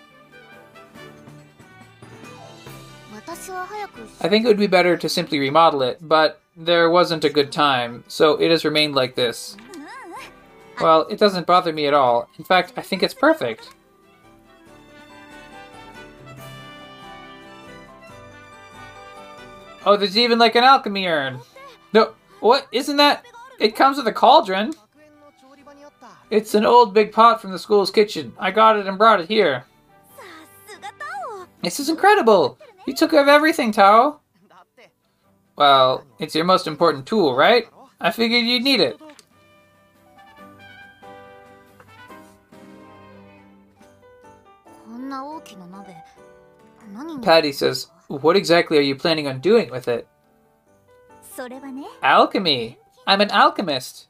[4.21, 7.53] I think it would be better to simply remodel it, but there wasn't a good
[7.53, 9.57] time, so it has remained like this.
[10.81, 12.29] Well, it doesn't bother me at all.
[12.39, 13.71] In fact, I think it's perfect.
[19.85, 21.41] Oh, there's even like an alchemy urn.
[21.93, 22.67] No, what?
[22.73, 23.25] Isn't that?
[23.61, 24.75] It comes with a cauldron.
[26.29, 28.33] It's an old big pot from the school's kitchen.
[28.37, 29.65] I got it and brought it here.
[31.63, 32.59] This is incredible.
[32.87, 34.21] You took care of everything, Tao.
[35.57, 37.67] Well, it's your most important tool, right?
[38.01, 39.01] I figured you'd need it.
[47.23, 50.07] Patty says, what exactly are you planning on doing with it?
[52.03, 52.79] Alchemy!
[53.07, 54.09] I'm an alchemist!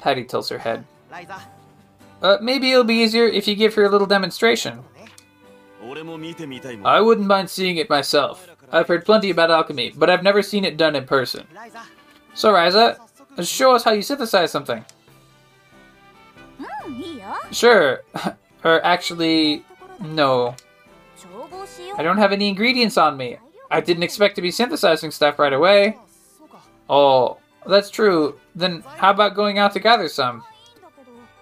[0.00, 0.84] Patty tilts her head.
[2.22, 4.82] Uh, maybe it'll be easier if you give her a little demonstration.
[6.86, 8.46] I wouldn't mind seeing it myself.
[8.70, 11.46] I've heard plenty about alchemy, but I've never seen it done in person.
[12.34, 12.98] So, Ryza,
[13.44, 14.84] show us how you synthesize something.
[17.50, 18.02] Sure.
[18.64, 19.64] or actually,
[20.00, 20.54] no.
[21.96, 23.38] I don't have any ingredients on me.
[23.70, 25.96] I didn't expect to be synthesizing stuff right away.
[26.88, 28.38] Oh, that's true.
[28.54, 30.42] Then how about going out to gather some?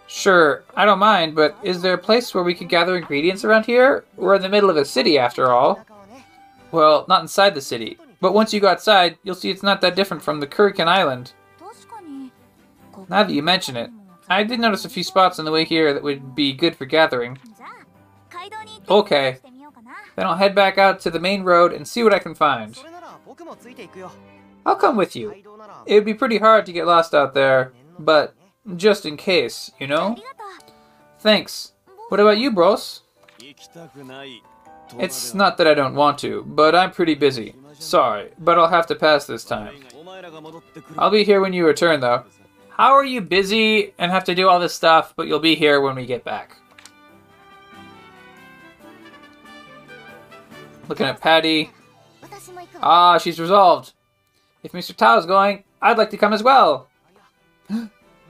[0.07, 3.67] Sure, I don't mind, but is there a place where we could gather ingredients around
[3.67, 4.05] here?
[4.17, 5.85] We're in the middle of a city, after all.
[6.73, 7.99] Well, not inside the city.
[8.21, 11.33] But once you go outside, you'll see it's not that different from the Kurken Island.
[13.09, 13.91] Now that you mention it,
[14.29, 16.85] I did notice a few spots on the way here that would be good for
[16.85, 17.39] gathering.
[18.89, 19.39] Okay.
[20.17, 22.79] Then I'll head back out to the main road and see what I can find.
[24.67, 25.35] I'll come with you.
[25.87, 28.35] It would be pretty hard to get lost out there, but
[28.77, 30.17] just in case, you know?
[31.21, 31.73] Thanks.
[32.09, 33.03] What about you, Bos?
[34.99, 37.55] It's not that I don't want to, but I'm pretty busy.
[37.79, 39.85] Sorry, but I'll have to pass this time.
[40.97, 42.25] I'll be here when you return, though.
[42.79, 45.81] How are you busy and have to do all this stuff, but you'll be here
[45.81, 46.57] when we get back?
[50.89, 51.73] Looking at Patty.
[52.81, 53.95] Ah, she's resolved.
[54.63, 54.95] If Mr.
[54.95, 56.89] Tao's going, I'd like to come as well.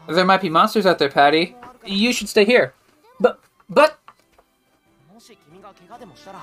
[0.09, 1.55] there might be monsters out there, Patty.
[1.85, 2.73] You should stay here.
[3.21, 3.99] But, but...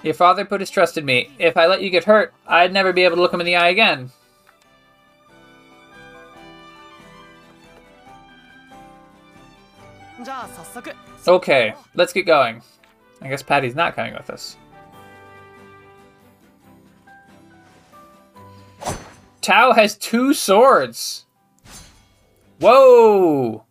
[0.03, 1.31] Your father put his trust in me.
[1.39, 3.55] If I let you get hurt, I'd never be able to look him in the
[3.55, 4.11] eye again.
[11.27, 12.61] Okay, let's get going.
[13.21, 14.57] I guess Patty's not coming with us.
[19.41, 21.25] Tao has two swords.
[22.59, 23.63] Whoa!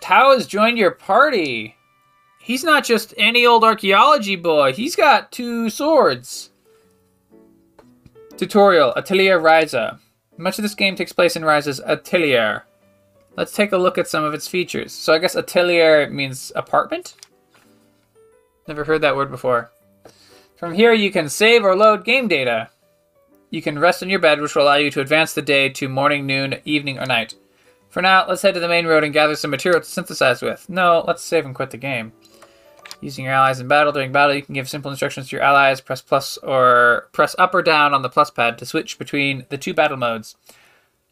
[0.00, 1.76] Tao has joined your party.
[2.38, 4.72] He's not just any old archaeology boy.
[4.72, 6.50] He's got two swords.
[8.36, 9.98] Tutorial Atelier Ryza.
[10.36, 12.64] Much of this game takes place in Ryza's atelier.
[13.36, 14.92] Let's take a look at some of its features.
[14.92, 17.14] So I guess atelier means apartment?
[18.66, 19.70] Never heard that word before.
[20.56, 22.70] From here you can save or load game data.
[23.50, 25.88] You can rest in your bed, which will allow you to advance the day to
[25.88, 27.34] morning, noon, evening, or night.
[27.90, 30.68] For now, let's head to the main road and gather some material to synthesize with.
[30.68, 32.12] No, let's save and quit the game.
[33.00, 33.92] Using your allies in battle.
[33.92, 35.80] During battle, you can give simple instructions to your allies.
[35.80, 39.58] Press plus or press up or down on the plus pad to switch between the
[39.58, 40.36] two battle modes.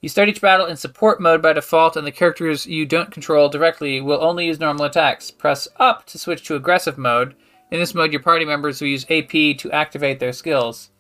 [0.05, 3.49] You start each battle in support mode by default, and the characters you don't control
[3.49, 5.31] directly will only use normal attacks.
[5.31, 7.35] Press up to switch to aggressive mode.
[7.71, 10.91] In this mode, your party members will use AP to activate their skills.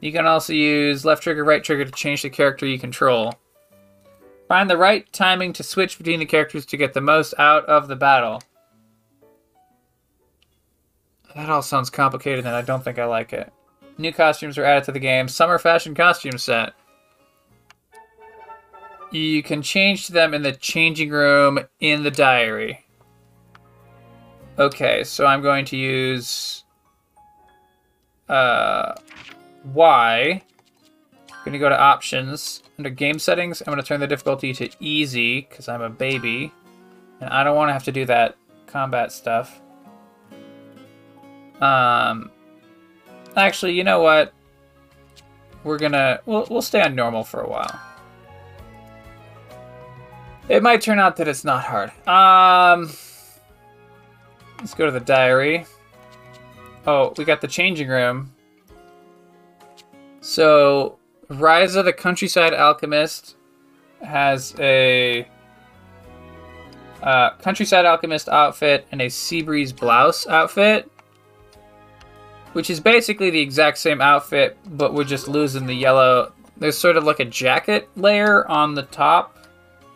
[0.00, 3.34] You can also use left trigger, right trigger to change the character you control.
[4.46, 7.88] Find the right timing to switch between the characters to get the most out of
[7.88, 8.40] the battle.
[11.34, 13.52] That all sounds complicated and I don't think I like it.
[13.98, 15.26] New costumes are added to the game.
[15.26, 16.72] Summer fashion costume set.
[19.16, 22.84] You can change them in the changing room in the diary.
[24.58, 26.64] Okay, so I'm going to use
[28.28, 28.94] uh,
[29.72, 30.42] Y.
[31.30, 32.62] I'm going to go to options.
[32.78, 36.52] Under game settings, I'm going to turn the difficulty to easy because I'm a baby.
[37.20, 38.36] And I don't want to have to do that
[38.66, 39.60] combat stuff.
[41.60, 42.30] Um,
[43.34, 44.34] actually, you know what?
[45.64, 47.80] We're gonna we'll we'll stay on normal for a while.
[50.48, 51.90] It might turn out that it's not hard.
[52.06, 52.90] Um,
[54.58, 55.66] let's go to the diary.
[56.86, 58.32] Oh, we got the changing room.
[60.20, 63.36] So, Ryza, the countryside alchemist,
[64.02, 65.26] has a
[67.02, 70.90] uh, countryside alchemist outfit and a sea breeze blouse outfit
[72.56, 76.32] which is basically the exact same outfit, but we're just losing the yellow.
[76.56, 79.35] There's sort of like a jacket layer on the top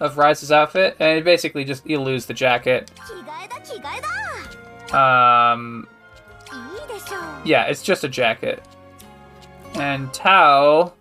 [0.01, 2.91] of Ryza's outfit, and basically just you lose the jacket.
[4.93, 5.87] Um,
[7.45, 8.63] yeah, it's just a jacket.
[9.75, 10.95] And Tao.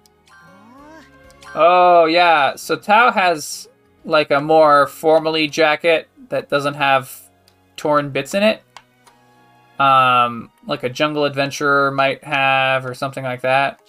[1.55, 3.67] Oh yeah, so Tao has
[4.05, 7.11] like a more formally jacket that doesn't have
[7.75, 8.61] torn bits in it.
[9.79, 13.81] Um, like a jungle adventurer might have, or something like that.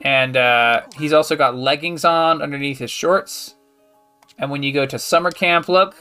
[0.00, 3.54] And uh, he's also got leggings on underneath his shorts.
[4.38, 5.96] And when you go to summer camp, look,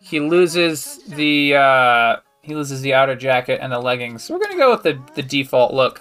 [0.00, 4.24] he loses the uh, he loses the outer jacket and the leggings.
[4.24, 6.00] So we're gonna go with the the default look.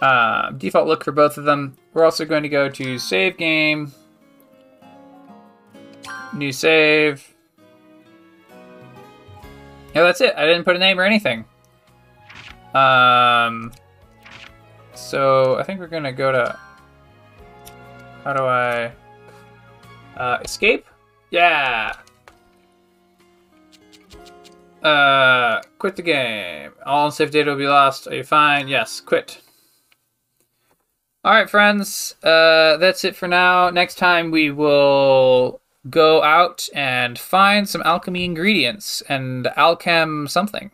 [0.00, 1.76] Uh, default look for both of them.
[1.92, 3.92] We're also going to go to save game,
[6.34, 7.26] new save.
[9.94, 10.34] Yeah, that's it.
[10.36, 11.44] I didn't put a name or anything.
[12.74, 13.72] Um,
[14.94, 16.58] so I think we're gonna go to
[18.24, 18.90] how do I?
[20.16, 20.86] Uh, escape?
[21.30, 21.92] Yeah.
[24.82, 26.72] Uh, quit the game.
[26.86, 28.08] All unsafe data will be lost.
[28.08, 28.66] Are you fine?
[28.66, 29.40] Yes, quit.
[31.22, 32.16] All right, friends.
[32.22, 33.70] Uh, that's it for now.
[33.70, 35.60] Next time we will
[35.90, 40.70] go out and find some alchemy ingredients and alchem something.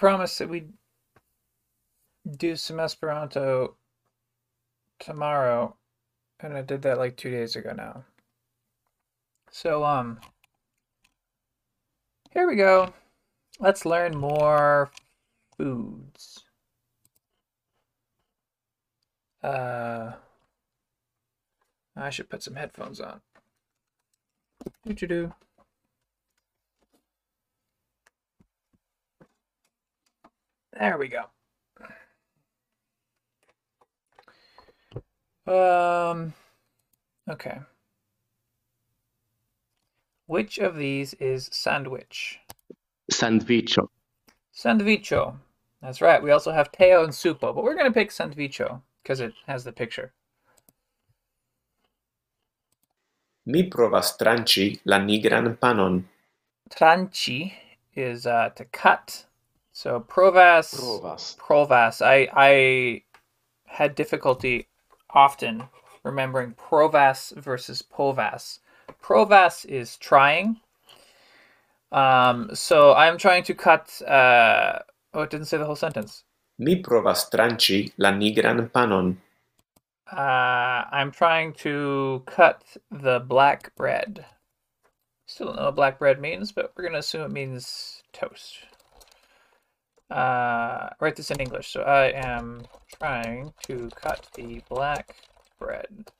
[0.00, 0.72] Promised that we'd
[2.38, 3.76] do some Esperanto
[4.98, 5.76] tomorrow.
[6.40, 8.04] and I did that like two days ago now.
[9.50, 10.18] So um,
[12.30, 12.94] here we go.
[13.58, 14.90] Let's learn more
[15.58, 16.44] foods.
[19.42, 20.12] Uh,
[21.94, 23.20] I should put some headphones on.
[24.64, 25.34] Do do do do.
[30.80, 31.24] There we go.
[35.46, 36.32] Um,
[37.28, 37.58] okay.
[40.26, 42.40] Which of these is sandwich?
[43.12, 43.88] Sandwicho.
[44.54, 45.36] Sandwicho.
[45.82, 46.22] That's right.
[46.22, 49.64] We also have teo and supo, but we're going to pick sandwicho because it has
[49.64, 50.12] the picture.
[53.44, 56.08] Mi provas tranĉi la nigran panon.
[56.70, 57.52] Tranchi
[57.94, 59.26] is uh, to cut.
[59.80, 60.74] So provas.
[60.74, 61.38] Provas.
[61.38, 62.02] Provas.
[62.04, 63.02] I I
[63.64, 64.68] had difficulty
[65.08, 65.70] often
[66.04, 68.58] remembering provas versus povas.
[69.02, 70.60] Provas is trying.
[71.92, 74.02] Um, so I'm trying to cut.
[74.02, 74.80] Uh,
[75.14, 76.24] oh, it didn't say the whole sentence.
[76.58, 79.16] Mi provas tranĉi la nigran panon.
[80.12, 84.26] Uh, I'm trying to cut the black bread.
[85.24, 88.58] Still don't know what black bread means, but we're gonna assume it means toast.
[90.10, 91.70] Uh, write this in English.
[91.70, 92.62] So I am
[92.98, 95.14] trying to cut the black
[95.58, 96.10] bread.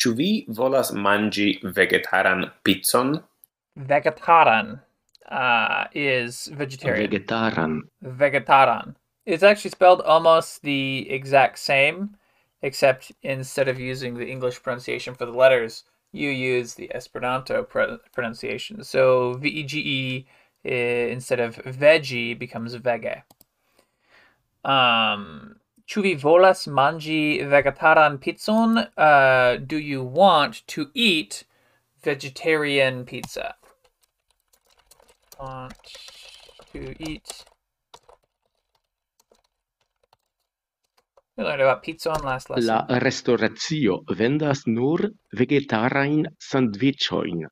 [0.00, 3.18] Ĉu vi volas manĝi vegetaran pizzon?
[3.76, 4.80] Vegetaran
[5.30, 7.10] uh, is vegetarian.
[7.10, 7.82] Vegetaran.
[8.02, 8.94] Vegetaran.
[9.26, 12.16] It's actually spelled almost the exact same,
[12.62, 18.00] except instead of using the English pronunciation for the letters, you use the Esperanto pr-
[18.14, 18.82] pronunciation.
[18.84, 20.26] So V E G E
[20.64, 23.22] instead of veggie becomes vege.
[24.64, 28.76] Um, Ĉu vi volas manĝi vegetaran pizzon?
[28.76, 31.44] Uh, do you want to eat
[32.04, 33.54] vegetarian pizza?
[35.40, 35.94] Want
[36.72, 37.32] to eat.
[41.36, 42.66] We learned about pizza on last lesson.
[42.66, 45.06] La restoracio vendas nur
[45.40, 47.46] vegetarajn sandviĉojn.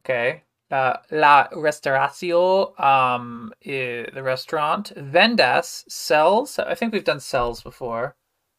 [0.00, 0.40] Okay.
[0.74, 4.92] Uh, la restauratio, um, the restaurant.
[4.96, 6.58] Vendas sells.
[6.58, 8.16] I think we've done sells before.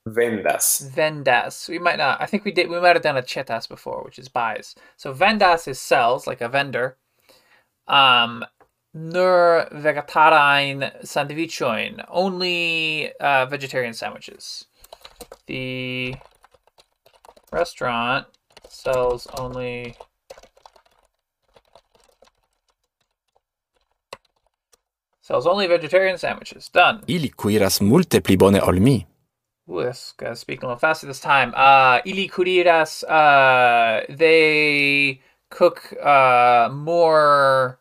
[0.07, 0.89] Vendas.
[0.95, 1.67] Vendas.
[1.67, 2.21] We might not.
[2.21, 2.69] I think we did.
[2.69, 4.75] We might have done a chetas before, which is buys.
[4.95, 6.95] So vendas is sells, like a vendor.
[7.85, 8.45] Um,
[8.93, 12.05] nur vegetarine sandwichoin.
[12.07, 14.67] Only uh, vegetarian sandwiches.
[15.47, 16.15] The
[17.51, 18.27] restaurant
[18.69, 19.97] sells only
[25.25, 26.69] sells only vegetarian sandwiches.
[26.69, 27.01] Done.
[27.07, 29.07] Ili kuiras multe pli bone ol mi.
[29.67, 31.51] Ooh, this guy's speaking a little faster this time.
[31.55, 35.19] Uh, ili kuriras, uh, they
[35.49, 37.79] cook, uh, more,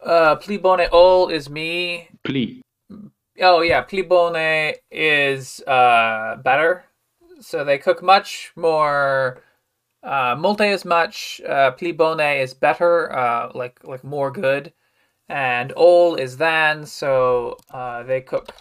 [0.00, 2.08] uh, pli bone ol is me.
[2.24, 2.62] Pli.
[3.42, 6.84] Oh yeah, pli bone is, uh, better.
[7.40, 9.42] So they cook much more,
[10.02, 14.72] uh, multe is much, uh, pli bone is better, uh, like, like more good.
[15.32, 18.54] And all is than, so, uh, they cook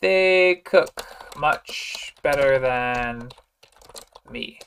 [0.00, 1.04] they cook
[1.36, 3.28] much better than
[4.30, 4.60] me.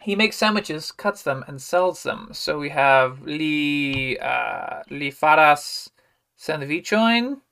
[0.00, 2.30] He makes sandwiches, cuts them, and sells them.
[2.32, 5.88] So we have li uh, li faras
[6.36, 7.42] sandwichoin,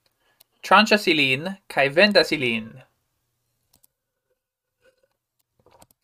[0.65, 2.83] tranchas ilin, kai vendas ilin.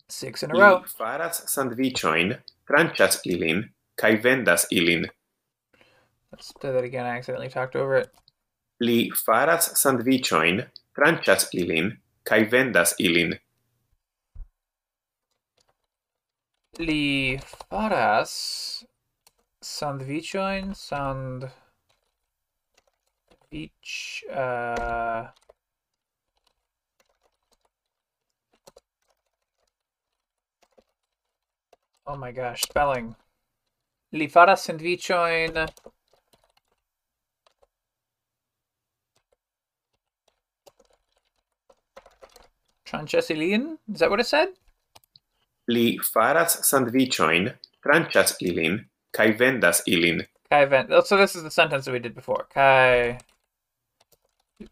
[0.09, 0.76] Six in a row.
[0.76, 2.38] Li faras sandviĉojn,
[2.70, 3.66] tranĉas ilin
[3.97, 5.09] kai vendas ilin.
[6.32, 7.07] Let's do that again.
[7.07, 8.11] I accidentally talked over it.
[8.80, 10.66] Li faras sandwichoin,
[10.97, 13.38] tranchas ilin, kai vendas ilin.
[16.78, 18.84] Li faras
[19.62, 21.51] sandwichoin, sand
[23.51, 25.28] each uh
[32.09, 33.16] Oh my gosh, spelling.
[34.16, 35.66] Li faras sandwichoin
[42.86, 43.78] Tranchesilin?
[43.92, 44.48] Is that what it said?
[45.68, 47.48] Li faras sandviĉojn,
[47.84, 48.78] tranĉas ilin
[49.16, 50.22] kaj vendas ilin.
[50.50, 52.46] Kai ven- oh, so this is the sentence that we did before.
[52.54, 53.18] Kai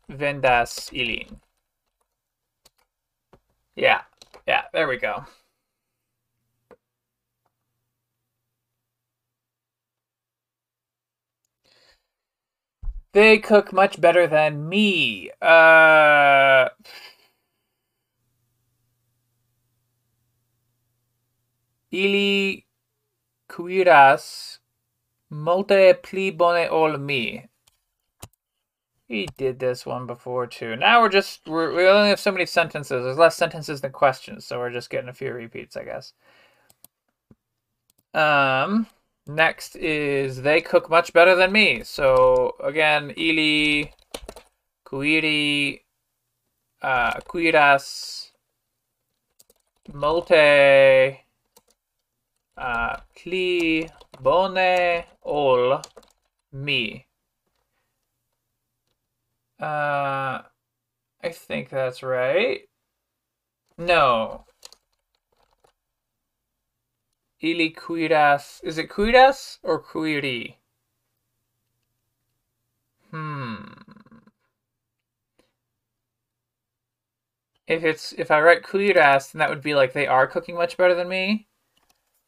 [0.08, 1.40] vendas ilin.
[3.74, 4.02] Yeah,
[4.46, 5.24] yeah, there we go.
[13.14, 15.30] They cook much better than me.
[15.40, 16.68] Uh.
[21.92, 22.66] Ili
[23.48, 24.58] cuiras
[25.30, 27.48] multe pli bone ol mi.
[29.06, 30.74] He did this one before too.
[30.74, 33.04] Now we're just we're, we only have so many sentences.
[33.04, 36.14] There's less sentences than questions, so we're just getting a few repeats, I guess.
[38.12, 38.88] Um,
[39.26, 41.82] next is they cook much better than me.
[41.84, 43.92] So again, ili
[44.86, 45.80] cuiri
[46.82, 48.32] uh, cuiras
[49.92, 51.24] multe
[52.56, 52.96] uh,
[54.20, 55.82] bone ol
[56.52, 57.06] mi.
[59.60, 60.42] Uh,
[61.22, 62.68] I think that's right.
[63.78, 64.44] No.
[67.44, 68.60] Ili cuidas.
[68.64, 70.56] Is it cuidas or cuiri?
[73.10, 73.64] Hmm.
[77.66, 80.78] If it's if I write cuiras, then that would be like they are cooking much
[80.78, 81.46] better than me.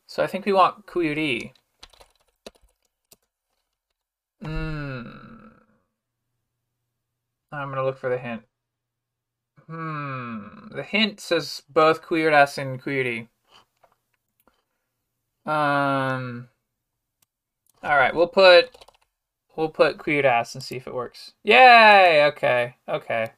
[0.06, 1.52] So I think we want cuiri.
[4.42, 5.02] Hmm.
[7.52, 8.42] I'm gonna look for the hint.
[9.66, 10.68] Hmm.
[10.72, 13.28] The hint says both cuiras and cuiri.
[15.46, 16.48] Um.
[17.82, 18.76] All right, we'll put
[19.54, 21.32] we'll put cuiras and see if it works.
[21.44, 22.24] Yay!
[22.26, 23.32] Okay, okay.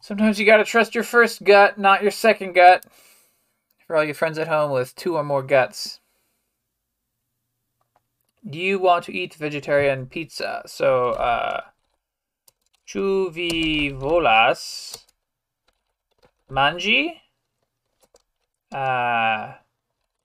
[0.00, 2.84] Sometimes you gotta trust your first gut, not your second gut.
[3.86, 6.00] For all your friends at home with two or more guts.
[8.48, 10.62] Do you want to eat vegetarian pizza?
[10.66, 11.60] So, uh,
[12.92, 13.02] Ĉu
[14.00, 14.62] volas
[16.50, 16.98] manĝi
[18.74, 19.52] uh,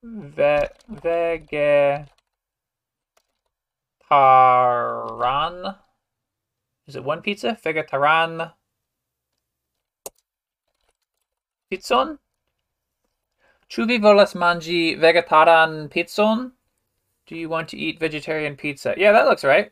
[0.04, 2.08] ve vegetaran?
[6.88, 7.58] Is it one pizza?
[7.64, 8.54] Vegetaran
[11.70, 12.18] pizzon?
[13.70, 16.52] Ĉu vi volas manĝi vegetaran pizzon?
[17.28, 18.94] Do you want to eat vegetarian pizza?
[18.98, 19.72] Yeah, that looks right.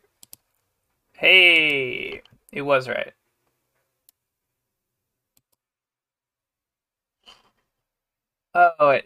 [1.13, 2.21] Hey,
[2.51, 3.13] it was right.
[8.53, 9.05] Oh, wait.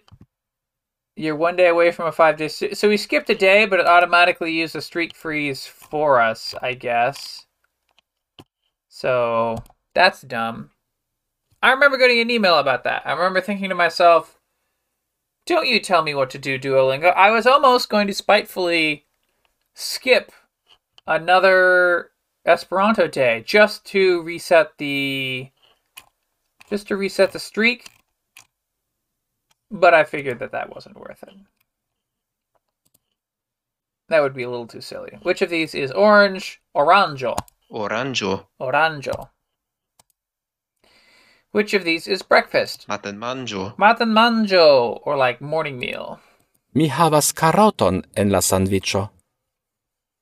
[1.19, 2.47] You're one day away from a five day.
[2.47, 6.75] So we skipped a day, but it automatically used a streak freeze for us, I
[6.75, 7.45] guess.
[8.87, 9.57] So
[9.93, 10.69] that's dumb.
[11.61, 13.01] I remember getting an email about that.
[13.05, 14.39] I remember thinking to myself,
[15.45, 17.13] don't you tell me what to do, Duolingo.
[17.13, 19.05] I was almost going to spitefully
[19.73, 20.31] skip
[21.05, 22.11] another
[22.45, 25.51] Esperanto day just to reset the
[26.69, 27.89] just to reset the streak.
[29.71, 31.33] But I figured that that wasn't worth it.
[34.09, 35.17] That would be a little too silly.
[35.21, 36.61] Which of these is orange?
[36.75, 37.35] Oranjo.
[37.71, 38.47] Oranjo.
[38.59, 39.29] Oranjo.
[41.51, 42.87] Which of these is breakfast?
[42.87, 43.75] Maten manjo.
[43.77, 46.19] Maten manjo, or like morning meal.
[46.73, 49.09] Mi havas karoton en la sandviĉo.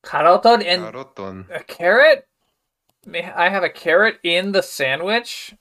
[0.03, 1.45] Karoton and Karoton.
[1.53, 2.27] a carrot?
[3.05, 5.53] May I have a carrot in the sandwich?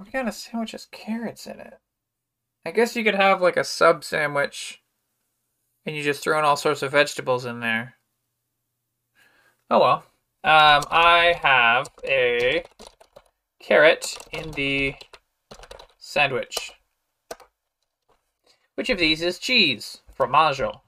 [0.00, 1.74] What kind of sandwich has carrots in it?
[2.64, 4.82] I guess you could have like a sub sandwich
[5.84, 7.96] and you just throw in all sorts of vegetables in there.
[9.68, 9.96] Oh well.
[10.42, 12.64] Um, I have a
[13.58, 14.94] carrot in the
[15.98, 16.72] sandwich.
[18.76, 19.98] Which of these is cheese?
[20.18, 20.80] Formaggio.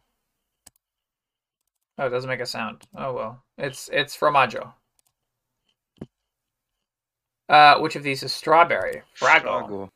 [1.98, 2.84] Oh, it doesn't make a sound.
[2.96, 3.44] Oh well.
[3.58, 4.72] It's it's formaggio.
[7.52, 9.02] Uh, which of these is strawberry?
[9.14, 9.52] Frago.
[9.60, 9.88] Frago.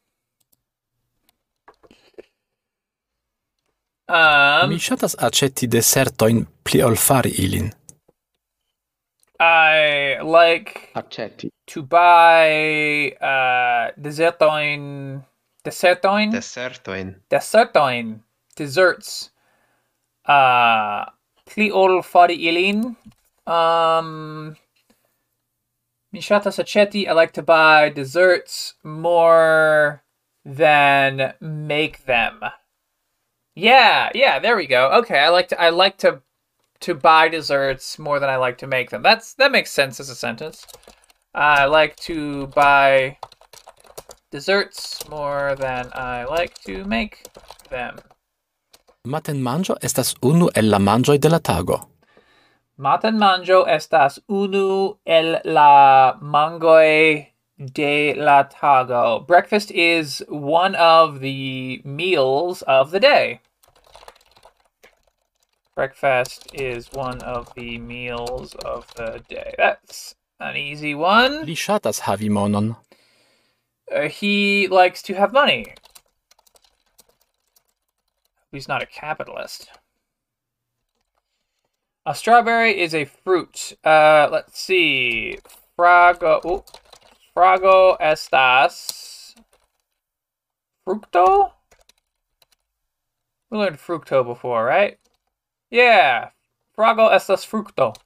[4.08, 7.72] Um, Mi ŝatas aĉeti desertojn pli ol fari ilin.
[9.40, 11.50] I like Accetti.
[11.66, 15.24] to buy uh desertoin
[15.64, 17.10] desertoin Desertoin.
[17.30, 18.14] desertoin
[18.56, 19.30] desserts.
[20.28, 21.04] Uh
[21.50, 22.94] pli ol fari ilin.
[23.46, 24.56] Um
[26.16, 27.02] Mi ŝatas aĉeti.
[27.04, 30.02] I like to buy desserts more
[30.60, 32.40] than make them.
[33.54, 34.88] Yeah, yeah, there we go.
[35.00, 36.22] Okay, I like to I like to
[36.86, 39.02] to buy desserts more than I like to make them.
[39.02, 40.64] That's that makes sense as a sentence.
[41.34, 43.18] I like to buy
[44.30, 47.24] desserts more than I like to make
[47.68, 48.00] them.
[49.06, 51.78] Matenmanĝo estas unu el la manĝoj de la tago.
[52.78, 57.28] Maten manjo estas unu el la mangoi
[57.72, 59.26] de la tago.
[59.26, 63.40] Breakfast is one of the meals of the day.
[65.74, 69.54] Breakfast is one of the meals of the day.
[69.56, 71.46] That's an easy one.
[71.46, 72.76] Li ŝatas havi monon.
[73.90, 75.64] Uh, he likes to have money.
[78.52, 79.70] He's not a capitalist.
[82.08, 83.76] A strawberry is a fruit.
[83.82, 85.38] Uh, let's see.
[85.76, 86.64] Frago.
[87.36, 89.34] Frago estas.
[90.86, 91.50] Fructo?
[93.50, 95.00] We learned fructo before, right?
[95.68, 96.30] Yeah.
[96.78, 97.96] Frago estas fructo.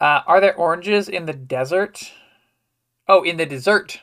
[0.00, 2.12] Uh, are there oranges in the desert?
[3.08, 4.02] Oh, in the dessert.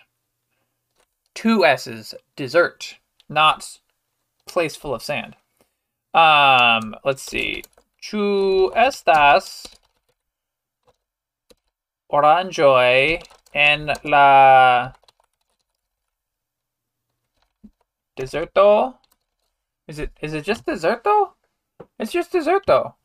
[1.34, 2.13] Two S's.
[2.36, 2.97] Dessert.
[3.30, 3.80] Not
[4.45, 5.38] place full of sand.
[6.13, 7.63] Um, let's see.
[8.08, 9.47] Chu estas
[12.08, 13.22] oranjoi
[13.53, 14.93] en la
[18.16, 18.95] deserto?
[19.89, 21.34] Is it is it just deserto?
[21.99, 22.95] It's just deserto.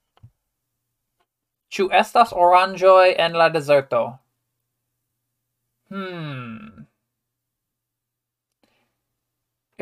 [1.69, 4.21] Chu estas oranjoi en la deserto?
[5.89, 6.82] Hmm.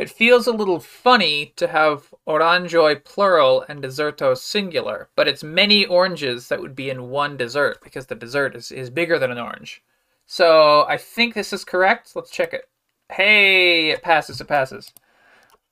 [0.01, 5.85] It feels a little funny to have oranjoi plural and deserto singular, but it's many
[5.85, 9.39] oranges that would be in one dessert because the dessert is, is bigger than an
[9.39, 9.83] orange.
[10.25, 12.17] So I think this is correct.
[12.17, 12.71] Let's check it.
[13.13, 14.91] Hey, it passes, it passes.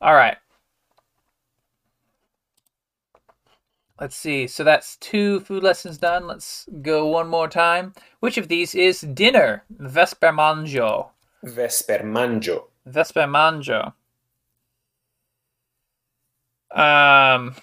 [0.03, 0.37] All right.
[3.99, 4.47] Let's see.
[4.47, 6.27] So that's two food lessons done.
[6.27, 7.95] Let's go one more time.
[8.21, 9.65] Which of these is dinner?
[9.81, 11.09] Vespermanjo.
[11.47, 12.65] Vespermanjo.
[12.87, 13.95] Vespermanjo.
[16.71, 17.55] Um.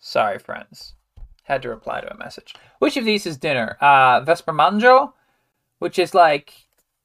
[0.00, 0.94] Sorry, friends.
[1.44, 2.54] Had to reply to a message.
[2.78, 3.76] Which of these is dinner?
[3.80, 5.12] Uh, Vespermanjo,
[5.78, 6.54] which is like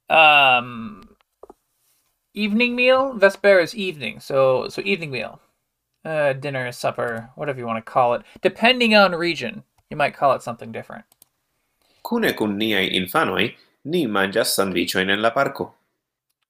[0.10, 1.16] um
[2.34, 3.14] evening meal.
[3.14, 5.40] Vesper is evening, so so evening meal.
[6.06, 8.22] Uh, dinner, supper, whatever you want to call it.
[8.42, 11.04] Depending on region, you might call it something different.
[12.08, 13.50] Kune kun niaj infanoj,
[13.92, 15.66] ni manĝas sandviĉojn en la parko.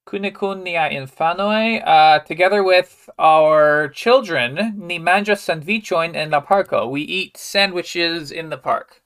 [0.06, 6.84] Kune kun niaj infanoj, uh, together with our children, ni manĝas sandviĉojn en la parko.
[6.92, 9.02] We eat sandwiches in the park.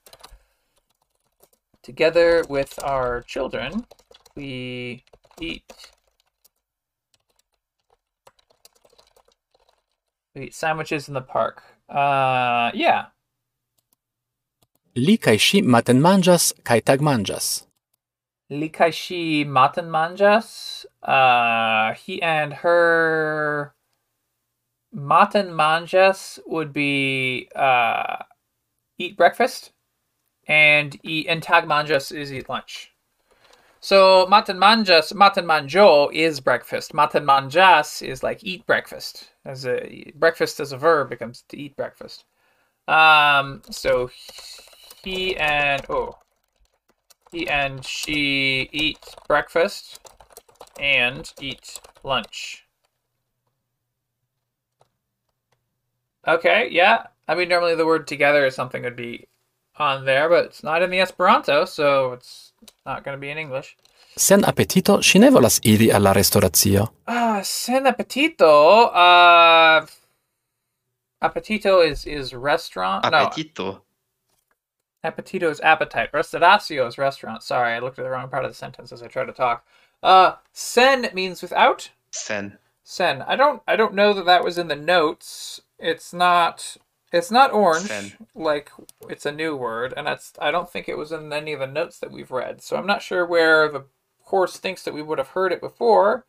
[1.81, 3.83] Together with our children,
[4.35, 5.03] we
[5.41, 5.89] eat
[10.35, 11.63] we eat sandwiches in the park.
[11.89, 13.12] Uh, yeah.
[14.95, 17.45] Li kaj ŝi matenmanĝas kaj tagmanĝas.
[18.49, 20.85] Li kai shi matan manjas.
[21.01, 23.73] Uh, he and her
[24.93, 28.17] matan manjas would be uh,
[28.99, 29.71] eat breakfast,
[30.47, 32.91] and eat and tag manjas is eat lunch.
[33.79, 36.93] So matan manjas, matan manjo is breakfast.
[36.93, 39.31] Matan manjas is like eat breakfast.
[39.43, 42.25] As a breakfast as a verb becomes to eat breakfast.
[42.87, 44.11] Um, so
[45.03, 46.17] he and oh,
[47.31, 49.99] he and she eat breakfast
[50.79, 52.65] and eat lunch.
[56.27, 57.07] Okay, yeah.
[57.27, 59.27] I mean, normally the word together or something would be
[59.77, 62.53] on there, but it's not in the Esperanto, so it's
[62.85, 63.75] not going to be in English.
[64.15, 66.87] Sen appetito, ŝi ne volas iri alla restoracio.
[67.07, 68.91] Ah, sen appetito.
[68.93, 69.85] Uh,
[71.21, 73.03] appetito is is restaurant.
[73.03, 73.65] No, Appetito.
[73.71, 73.81] Appetito
[75.03, 76.09] is appetite.
[76.13, 77.43] Restauratio is restaurant.
[77.43, 79.65] Sorry, I looked at the wrong part of the sentence as I tried to talk.
[80.01, 81.89] Uh, sen means without.
[82.11, 82.57] Sen.
[82.83, 83.21] Sen.
[83.23, 83.61] I don't.
[83.67, 85.61] I don't know that that was in the notes.
[85.79, 86.77] It's not.
[87.11, 87.87] It's not orange.
[87.87, 88.13] Sen.
[88.35, 88.71] Like
[89.09, 90.33] it's a new word, and that's.
[90.41, 92.61] I don't think it was in any of the notes that we've read.
[92.61, 93.85] So I'm not sure where the
[94.25, 96.25] course thinks that we would have heard it before.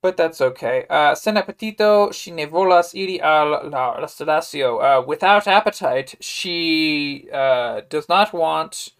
[0.00, 0.86] But that's okay.
[0.88, 4.80] Uh, sen appetito, she ne volas iri al la restauracio.
[4.80, 8.90] Uh, without appetite, she uh, does not want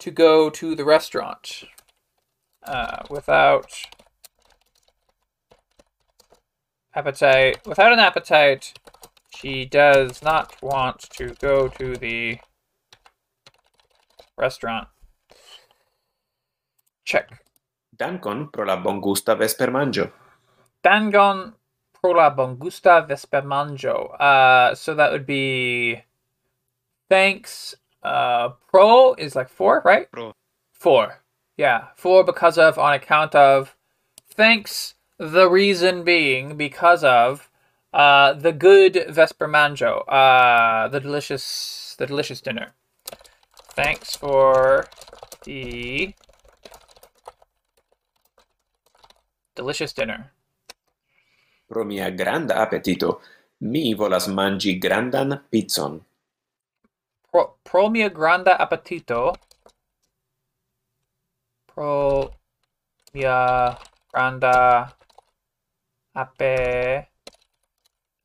[0.00, 1.64] to go to the restaurant.
[2.64, 3.70] Uh, without
[6.96, 8.74] appetite, without an appetite,
[9.30, 12.38] she does not want to go to the
[14.36, 14.88] restaurant.
[17.04, 17.45] Check.
[17.98, 20.10] Dankon pro la bongusta vespermanĝo.
[20.84, 21.52] Dangon
[22.00, 24.20] pro la bongusta vespermanjo.
[24.20, 26.02] Uh, so that would be
[27.08, 27.74] thanks.
[28.02, 30.10] Uh, pro is like for, right?
[30.10, 30.32] Pro.
[30.72, 31.22] For.
[31.56, 33.74] Yeah, for because of, on account of.
[34.28, 37.50] Thanks, the reason being because of
[37.94, 42.74] uh, the good vespermanjo, uh, the delicious, the delicious dinner.
[43.74, 44.86] Thanks for
[45.44, 46.14] the
[49.56, 50.30] delicious dinner.
[51.66, 53.20] Pro mia granda appetito,
[53.66, 55.98] mi volas mangi grandan pizzon.
[57.26, 59.34] Pro, pro mia granda appetito.
[61.66, 62.30] Pro
[63.12, 63.74] mia
[64.12, 64.86] granda
[66.14, 66.56] ape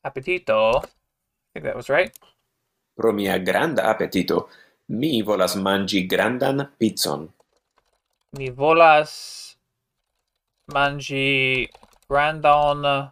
[0.06, 0.84] appetito.
[0.84, 2.12] I think that was right.
[2.96, 4.50] Pro mia granda appetito,
[4.92, 7.28] mi volas mangi grandan pizzon.
[8.38, 9.51] Mi volas
[10.72, 11.70] mangi
[12.10, 13.12] grandon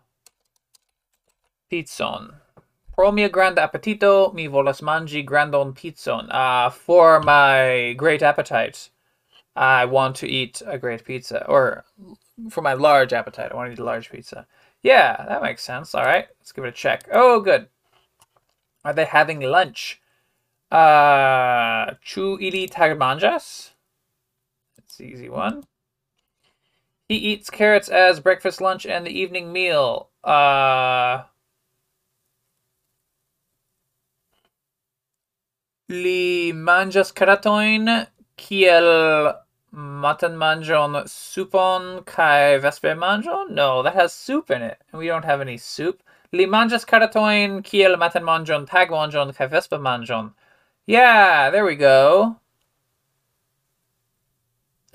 [1.72, 2.34] pizzon.
[2.98, 6.28] Appetito, mi volas mangi grandon pizzon.
[6.32, 8.90] Uh, for my great appetite,
[9.56, 11.46] I want to eat a great pizza.
[11.48, 11.86] Or
[12.50, 14.48] for my large appetite, I want to eat a large pizza.
[14.82, 15.94] Yeah, that makes sense.
[15.96, 17.08] All right, let's give it a check.
[17.12, 17.68] Oh, good.
[18.84, 20.02] Are they having lunch?
[20.72, 23.72] Uh, chu ili tagmanjas?
[24.98, 25.64] The easy one.
[27.10, 30.10] He eats carrots as breakfast, lunch, and the evening meal.
[30.24, 31.24] Uh,
[35.90, 38.06] li manjas karatojn
[38.38, 39.34] kiel
[39.74, 43.50] matenmanĝon supon kaj vespermanĝon?
[43.58, 46.04] No, that has soup in it, and we don't have any soup.
[46.32, 50.30] Li manjas karatojn kiel matenmanĝon, tagmanĝon kaj vespermanĝon.
[50.86, 52.36] Yeah, there we go.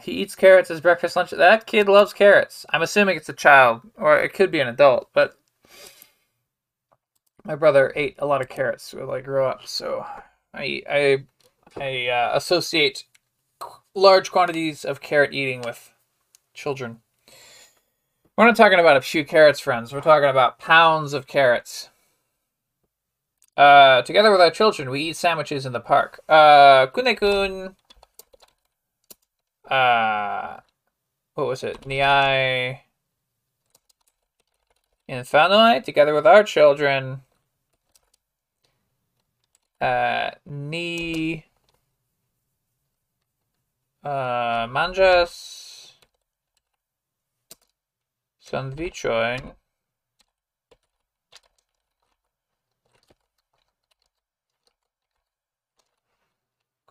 [0.02, 1.30] He eats carrots as breakfast, lunch.
[1.30, 2.66] That kid loves carrots.
[2.70, 5.38] I'm assuming it's a child, or it could be an adult, but
[7.44, 10.04] my brother ate a lot of carrots when I grew up, so
[10.52, 11.24] I I
[11.76, 13.04] I uh, associate
[13.94, 15.92] large quantities of carrot eating with
[16.54, 17.00] children.
[18.36, 19.92] We're not talking about a few carrots, friends.
[19.92, 21.90] We're talking about pounds of carrots.
[23.56, 26.20] Uh, together with our children, we eat sandwiches in the park.
[26.28, 27.76] Uh, Kune-kun.
[29.68, 30.60] Uh,
[31.34, 31.80] what was it?
[31.82, 32.80] Niai.
[35.08, 37.22] Infanoi, together with our children.
[39.80, 41.44] Uh, ni.
[44.02, 45.92] Uh, manjas.
[48.42, 49.54] Sandwichoin.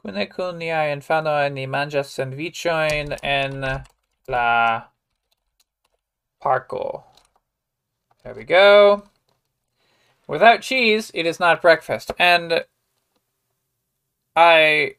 [0.03, 3.61] Kune kun niaj infanoj ni manĝas sandviĉojn en
[4.27, 4.47] la
[6.43, 7.03] parko.
[8.21, 9.03] There we go.
[10.27, 12.11] Without cheese, it is not breakfast.
[12.19, 12.65] And
[14.35, 14.95] I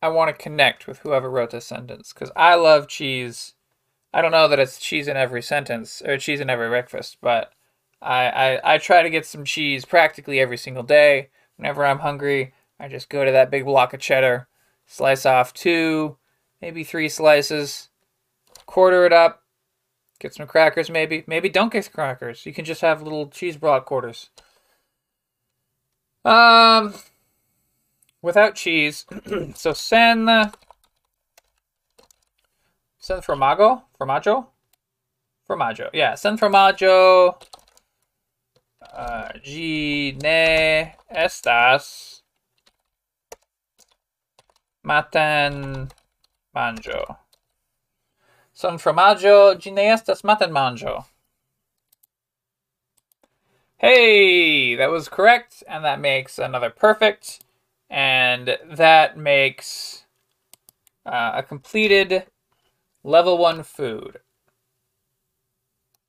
[0.00, 3.54] I want to connect with whoever wrote this sentence because I love cheese.
[4.14, 7.52] I don't know that it's cheese in every sentence or cheese in every breakfast, but
[8.00, 11.30] I, I, I try to get some cheese practically every single day.
[11.56, 14.48] Whenever I'm hungry, I just go to that big block of cheddar,
[14.86, 16.16] slice off two,
[16.62, 17.90] maybe three slices,
[18.64, 19.42] quarter it up,
[20.18, 21.22] get some crackers maybe.
[21.26, 22.46] Maybe don't get crackers.
[22.46, 24.30] You can just have little cheese block quarters.
[26.24, 26.94] Um,
[28.22, 29.04] without cheese.
[29.54, 30.26] so sen
[32.98, 34.46] sen formaggio, formaggio,
[35.48, 35.90] formaggio.
[35.92, 37.42] Yeah, sen formaggio.
[38.92, 42.19] Uh, G ne estas
[44.84, 45.90] maten
[46.54, 47.16] manjo.
[48.52, 51.04] Son formaggio gi ne maten manjo.
[53.78, 57.40] Hey, that was correct, and that makes another perfect
[57.90, 60.04] and that makes
[61.04, 62.24] uh, a completed
[63.02, 64.20] level one food.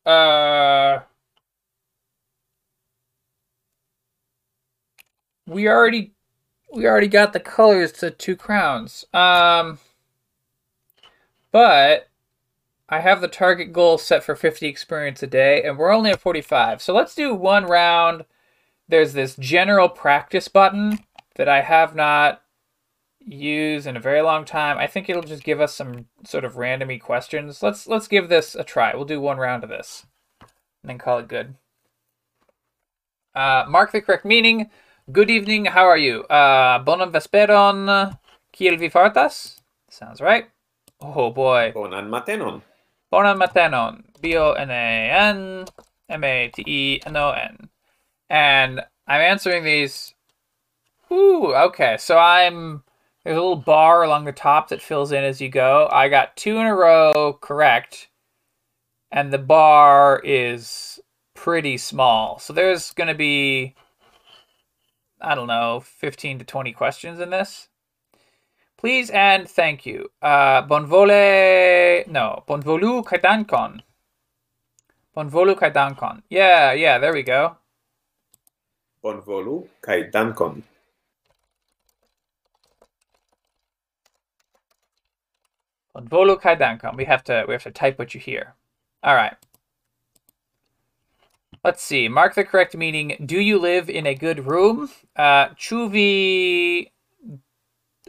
[0.06, 1.00] Uh,
[5.48, 6.12] we already
[6.74, 9.06] we already got the colors to two crowns.
[9.14, 9.80] Um,
[11.52, 12.10] but
[12.90, 16.20] I have the target goal set for 50 experience a day, and we're only at
[16.20, 16.82] 45.
[16.82, 18.26] So let's do one round.
[18.88, 21.00] There's this general practice button
[21.36, 22.42] that I have not
[23.20, 24.78] used in a very long time.
[24.78, 27.62] I think it'll just give us some sort of randomy questions.
[27.64, 28.94] Let's let's give this a try.
[28.96, 30.06] We'll do one round of this
[30.42, 31.56] and then call it good.
[33.34, 34.70] Uh, mark the correct meaning.
[35.12, 35.66] Good evening.
[35.66, 36.24] How are you?
[36.26, 38.18] Uh, bonan vesperon.
[38.54, 39.60] Kiel vi fartas?
[39.90, 40.46] Sounds right.
[41.02, 41.74] Oh boy.
[41.76, 42.62] Bonan matenon.
[43.12, 44.04] Bonan matenon.
[44.22, 45.66] B O N A N
[46.08, 47.70] M A T E N O N.
[48.30, 50.14] And I'm answering these
[51.12, 51.98] Ooh, okay.
[52.00, 52.84] So I'm
[53.24, 55.90] there's a little bar along the top that fills in as you go.
[55.92, 58.08] I got two in a row correct,
[59.12, 61.00] and the bar is
[61.34, 62.40] pretty small.
[62.40, 63.76] So there's going to be
[65.22, 67.70] I don't know, 15 to 20 questions in this.
[68.78, 70.10] Please and thank you.
[70.22, 73.82] Uh, bonvole, no, bonvolu kaj dankon.
[75.16, 76.24] Bonvolu kai dankon.
[76.30, 77.58] Yeah, yeah, there we go.
[79.04, 80.64] Bonvolu kai dankon.
[85.96, 86.98] Bonvolu kai dankon.
[86.98, 88.56] We have to we have to type what you hear.
[89.04, 89.36] All right.
[91.64, 92.08] Let's see.
[92.08, 93.16] Mark the correct meaning.
[93.24, 94.90] Do you live in a good room?
[95.16, 96.90] Uh, chuvi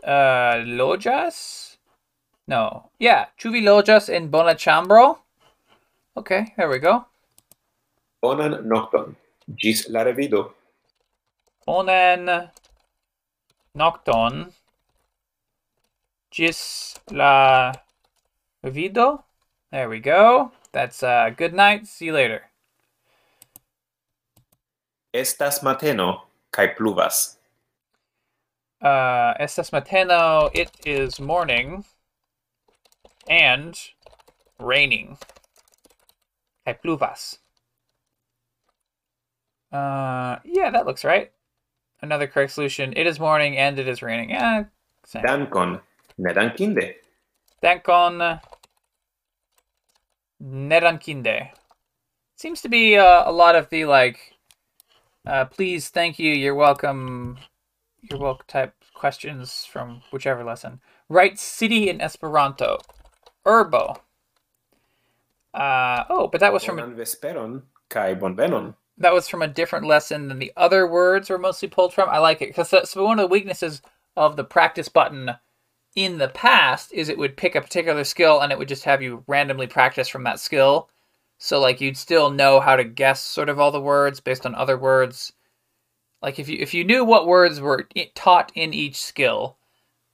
[0.02, 1.76] uh, lojas?
[2.48, 2.90] No.
[2.98, 5.18] Yeah, chuvi lojas in bona chambro.
[6.16, 7.04] Okay, there we go.
[8.22, 9.16] Bonan nocton.
[9.56, 10.52] Gis la revido.
[11.66, 12.50] Bonan
[13.76, 14.52] nocton.
[16.30, 17.72] Gis la
[18.64, 19.24] revido.
[19.70, 20.52] There we go.
[20.72, 21.86] That's uh, good night.
[21.86, 22.44] See you later.
[25.14, 27.36] Estas mateno kai pluvas.
[28.80, 30.50] Uh, estas mateno.
[30.54, 31.84] It is morning
[33.28, 33.78] and
[34.58, 35.18] raining.
[36.64, 37.38] Kai pluvas.
[39.70, 41.30] Uh, yeah, that looks right.
[42.00, 42.92] Another correct solution.
[42.96, 44.30] It is morning and it is raining.
[44.30, 44.64] Yeah,
[45.06, 45.22] same.
[45.22, 45.80] Dankon.
[46.18, 46.94] Nedankinde.
[47.62, 48.40] Dankon
[50.42, 51.50] Nerankinde.
[52.36, 54.31] Seems to be uh, a lot of the like,
[55.26, 57.38] uh, please, thank you, you're welcome,
[58.02, 60.80] you're welcome type questions from whichever lesson.
[61.08, 62.78] Write city in Esperanto.
[63.46, 64.00] Urbo.
[65.54, 68.74] Uh, oh, but that was from Bonan vesperon kai bonvenon.
[68.98, 72.08] that was from a different lesson than the other words were mostly pulled from.
[72.08, 73.82] I like it because so one of the weaknesses
[74.16, 75.32] of the practice button
[75.94, 79.02] in the past is it would pick a particular skill and it would just have
[79.02, 80.88] you randomly practice from that skill.
[81.44, 84.54] So like you'd still know how to guess sort of all the words based on
[84.54, 85.32] other words.
[86.22, 89.56] Like if you if you knew what words were taught in each skill,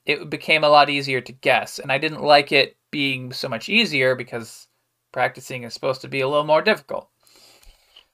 [0.06, 1.78] it became a lot easier to guess.
[1.78, 4.68] And I didn't like it being so much easier because
[5.12, 7.10] practicing is supposed to be a little more difficult.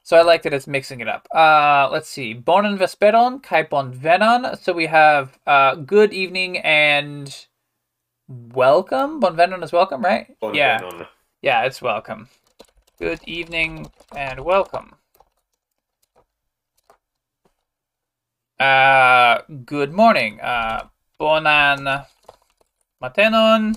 [0.03, 1.29] So I like that it's mixing it up.
[1.33, 2.35] Uh, let's see.
[2.35, 4.59] Bonan vesperon kai bonvenon.
[4.59, 7.47] So we have uh, good evening and
[8.27, 9.21] welcome.
[9.21, 10.37] Bonvenon is welcome, right?
[10.53, 10.81] Yeah.
[10.81, 11.07] Bonvenon.
[11.43, 12.29] Yeah, it's welcome.
[12.97, 14.95] Good evening and welcome.
[18.55, 20.39] Uh, good morning.
[20.41, 20.87] Uh,
[21.19, 22.07] bonan
[23.03, 23.75] matenon.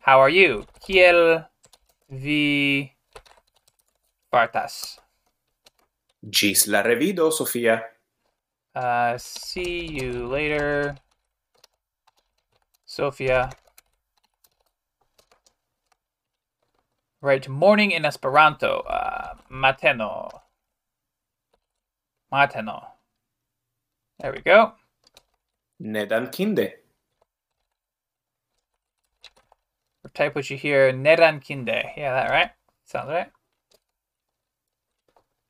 [0.00, 0.64] How are you?
[0.80, 1.44] Kiel
[2.08, 2.88] vi
[4.32, 4.96] fartas?
[6.24, 7.84] Gis la revido, Sofia.
[8.74, 10.96] Uh, see you later,
[12.86, 13.50] Sophia.
[17.24, 18.80] Right, morning in Esperanto.
[18.80, 20.28] Uh, mateno.
[22.30, 22.84] Mateno.
[24.18, 24.74] There we go.
[25.82, 26.72] Nedankinde.
[30.12, 30.92] Type what you hear.
[30.92, 31.96] Nerankinde.
[31.96, 32.50] Yeah, that right?
[32.84, 33.30] Sounds right.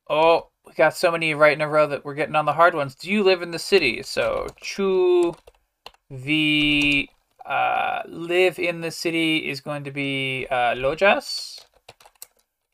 [0.09, 2.77] Oh, we got so many right in a row that we're getting on the hard
[2.77, 2.95] ones.
[2.95, 4.01] Do you live in the city?
[4.05, 5.35] So, chu
[6.09, 7.09] vi
[7.45, 11.61] uh, live in the city is going to be uh, lojas.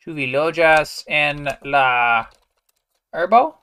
[0.00, 2.26] Chu vi lojas en la
[3.14, 3.54] herbo?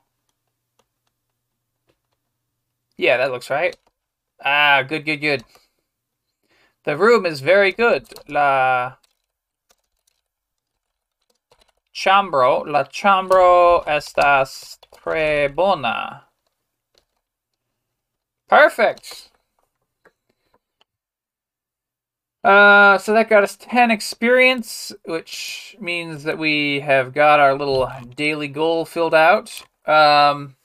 [2.96, 3.76] Yeah, that looks right.
[4.44, 5.44] Ah, good, good, good.
[6.84, 8.08] The room is very good.
[8.28, 8.94] La
[11.94, 16.24] chambro, la chambro estas tre bona.
[18.48, 19.30] Perfect.
[22.44, 27.90] Uh, so that got us 10 experience, which means that we have got our little
[28.14, 29.62] daily goal filled out.
[29.86, 30.56] Um,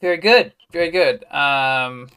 [0.00, 0.52] very good.
[0.72, 1.24] Very good.
[1.32, 2.08] Um,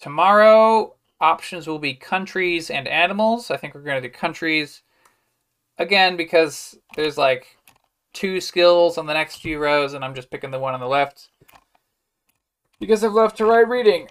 [0.00, 3.50] tomorrow, options will be countries and animals.
[3.50, 4.82] I think we're going to do countries
[5.76, 7.58] again because there's like
[8.14, 10.88] two skills on the next few rows, and I'm just picking the one on the
[10.88, 11.28] left
[12.80, 14.08] because I've left to right reading.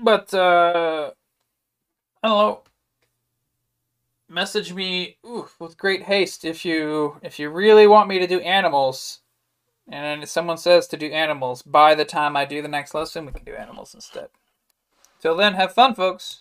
[0.00, 1.10] But uh,
[2.22, 2.62] I don't know.
[4.28, 8.40] Message me ooh, with great haste if you if you really want me to do
[8.40, 9.20] animals.
[9.90, 13.24] And if someone says to do animals, by the time I do the next lesson,
[13.24, 14.28] we can do animals instead.
[15.20, 16.36] Till then, have fun, folks.